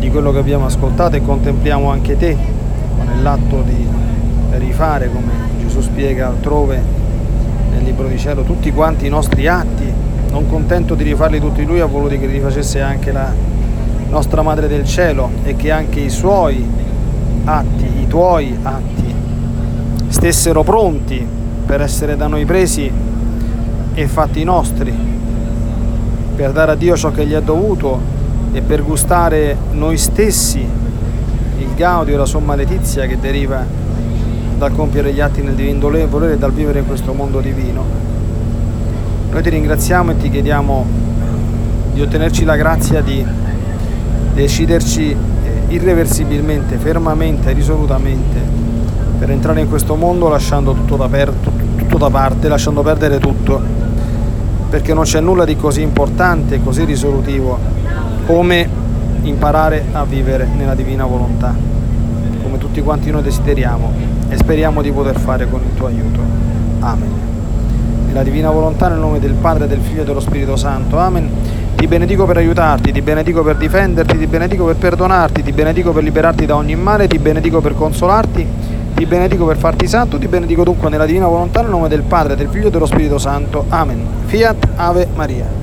di 0.00 0.10
quello 0.10 0.32
che 0.32 0.38
abbiamo 0.38 0.66
ascoltato 0.66 1.14
e 1.14 1.22
contempliamo 1.22 1.88
anche 1.88 2.16
te 2.16 2.36
nell'atto 3.04 3.62
di 3.62 3.86
rifare, 4.58 5.08
come 5.12 5.30
Gesù 5.60 5.80
spiega 5.80 6.26
altrove 6.26 6.82
nel 7.70 7.84
Libro 7.84 8.08
di 8.08 8.18
Cielo, 8.18 8.42
tutti 8.42 8.72
quanti 8.72 9.06
i 9.06 9.08
nostri 9.08 9.46
atti, 9.46 9.84
non 10.30 10.48
contento 10.48 10.96
di 10.96 11.04
rifarli 11.04 11.38
tutti 11.38 11.64
lui, 11.64 11.78
ha 11.78 11.86
voluto 11.86 12.18
che 12.18 12.26
li 12.26 12.32
rifacesse 12.32 12.80
anche 12.80 13.12
la 13.12 13.32
nostra 14.08 14.42
Madre 14.42 14.66
del 14.66 14.84
Cielo 14.84 15.30
e 15.44 15.54
che 15.54 15.70
anche 15.70 16.00
i 16.00 16.10
suoi 16.10 16.68
atti, 17.44 18.00
i 18.00 18.08
tuoi 18.08 18.58
atti, 18.60 19.14
stessero 20.08 20.64
pronti 20.64 21.24
per 21.64 21.80
essere 21.80 22.16
da 22.16 22.26
noi 22.26 22.44
presi 22.44 22.90
e 23.94 24.08
fatti 24.08 24.42
nostri 24.42 25.12
per 26.34 26.50
dare 26.50 26.72
a 26.72 26.74
Dio 26.74 26.96
ciò 26.96 27.12
che 27.12 27.26
gli 27.26 27.32
è 27.32 27.42
dovuto 27.42 28.00
e 28.52 28.60
per 28.60 28.84
gustare 28.84 29.56
noi 29.72 29.96
stessi 29.96 30.66
il 31.58 31.74
gaudio 31.76 32.14
e 32.14 32.16
la 32.16 32.26
somma 32.26 32.54
letizia 32.54 33.06
che 33.06 33.18
deriva 33.18 33.64
dal 34.56 34.72
compiere 34.72 35.12
gli 35.12 35.20
atti 35.20 35.42
nel 35.42 35.54
divino 35.54 35.88
volere 36.08 36.34
e 36.34 36.38
dal 36.38 36.52
vivere 36.52 36.80
in 36.80 36.86
questo 36.86 37.12
mondo 37.12 37.40
divino. 37.40 37.84
Noi 39.30 39.42
ti 39.42 39.48
ringraziamo 39.50 40.12
e 40.12 40.16
ti 40.16 40.30
chiediamo 40.30 40.86
di 41.92 42.00
ottenerci 42.00 42.44
la 42.44 42.56
grazia 42.56 43.00
di 43.00 43.24
deciderci 44.34 45.16
irreversibilmente, 45.68 46.76
fermamente, 46.76 47.52
risolutamente 47.52 48.62
per 49.18 49.30
entrare 49.30 49.60
in 49.60 49.68
questo 49.68 49.94
mondo 49.94 50.28
lasciando 50.28 50.72
tutto 50.72 50.96
da, 50.96 51.08
per, 51.08 51.32
tutto 51.76 51.96
da 51.96 52.10
parte, 52.10 52.48
lasciando 52.48 52.82
perdere 52.82 53.18
tutto 53.18 53.73
perché 54.74 54.92
non 54.92 55.04
c'è 55.04 55.20
nulla 55.20 55.44
di 55.44 55.54
così 55.54 55.82
importante, 55.82 56.60
così 56.60 56.82
risolutivo 56.82 57.56
come 58.26 58.68
imparare 59.22 59.84
a 59.92 60.04
vivere 60.04 60.48
nella 60.52 60.74
divina 60.74 61.06
volontà, 61.06 61.54
come 62.42 62.58
tutti 62.58 62.82
quanti 62.82 63.08
noi 63.12 63.22
desideriamo 63.22 63.92
e 64.28 64.36
speriamo 64.36 64.82
di 64.82 64.90
poter 64.90 65.16
fare 65.16 65.48
con 65.48 65.60
il 65.62 65.76
tuo 65.76 65.86
aiuto. 65.86 66.18
Amen. 66.80 67.08
Nella 68.08 68.24
divina 68.24 68.50
volontà, 68.50 68.88
nel 68.88 68.98
nome 68.98 69.20
del 69.20 69.34
Padre, 69.34 69.68
del 69.68 69.78
Figlio 69.78 70.02
e 70.02 70.04
dello 70.04 70.18
Spirito 70.18 70.56
Santo. 70.56 70.98
Amen. 70.98 71.30
Ti 71.76 71.86
benedico 71.86 72.24
per 72.24 72.38
aiutarti, 72.38 72.90
ti 72.90 73.00
benedico 73.00 73.44
per 73.44 73.56
difenderti, 73.56 74.18
ti 74.18 74.26
benedico 74.26 74.64
per 74.64 74.74
perdonarti, 74.74 75.44
ti 75.44 75.52
benedico 75.52 75.92
per 75.92 76.02
liberarti 76.02 76.46
da 76.46 76.56
ogni 76.56 76.74
male, 76.74 77.06
ti 77.06 77.20
benedico 77.20 77.60
per 77.60 77.76
consolarti 77.76 78.73
ti 78.94 79.06
benedico 79.06 79.44
per 79.44 79.58
farti 79.58 79.88
santo, 79.88 80.18
ti 80.18 80.28
benedico 80.28 80.62
dunque 80.64 80.88
nella 80.88 81.06
divina 81.06 81.26
volontà, 81.26 81.60
nel 81.60 81.70
nome 81.70 81.88
del 81.88 82.02
Padre, 82.02 82.36
del 82.36 82.48
Figlio 82.48 82.68
e 82.68 82.70
dello 82.70 82.86
Spirito 82.86 83.18
Santo. 83.18 83.64
Amen. 83.68 84.06
Fiat 84.26 84.68
Ave 84.76 85.08
Maria. 85.14 85.62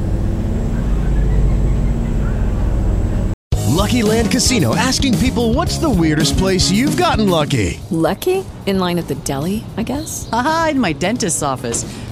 Lucky 3.82 4.04
Land 4.04 4.30
Casino 4.30 4.76
asking 4.76 5.17
people 5.17 5.54
what's 5.54 5.80
the 5.80 5.89
weirdest 5.89 6.38
place 6.38 6.70
you've 6.70 6.98
gotten 6.98 7.30
lucky? 7.30 7.80
Lucky? 7.89 8.46
In 8.67 8.78
line 8.78 9.00
at 9.00 9.08
the 9.08 9.15
deli, 9.24 9.63
I 9.76 9.84
guess? 9.84 10.30
Aha, 10.32 10.70
in 10.72 10.80
my 10.80 10.94
dentist's 10.94 11.41
office. 11.41 11.84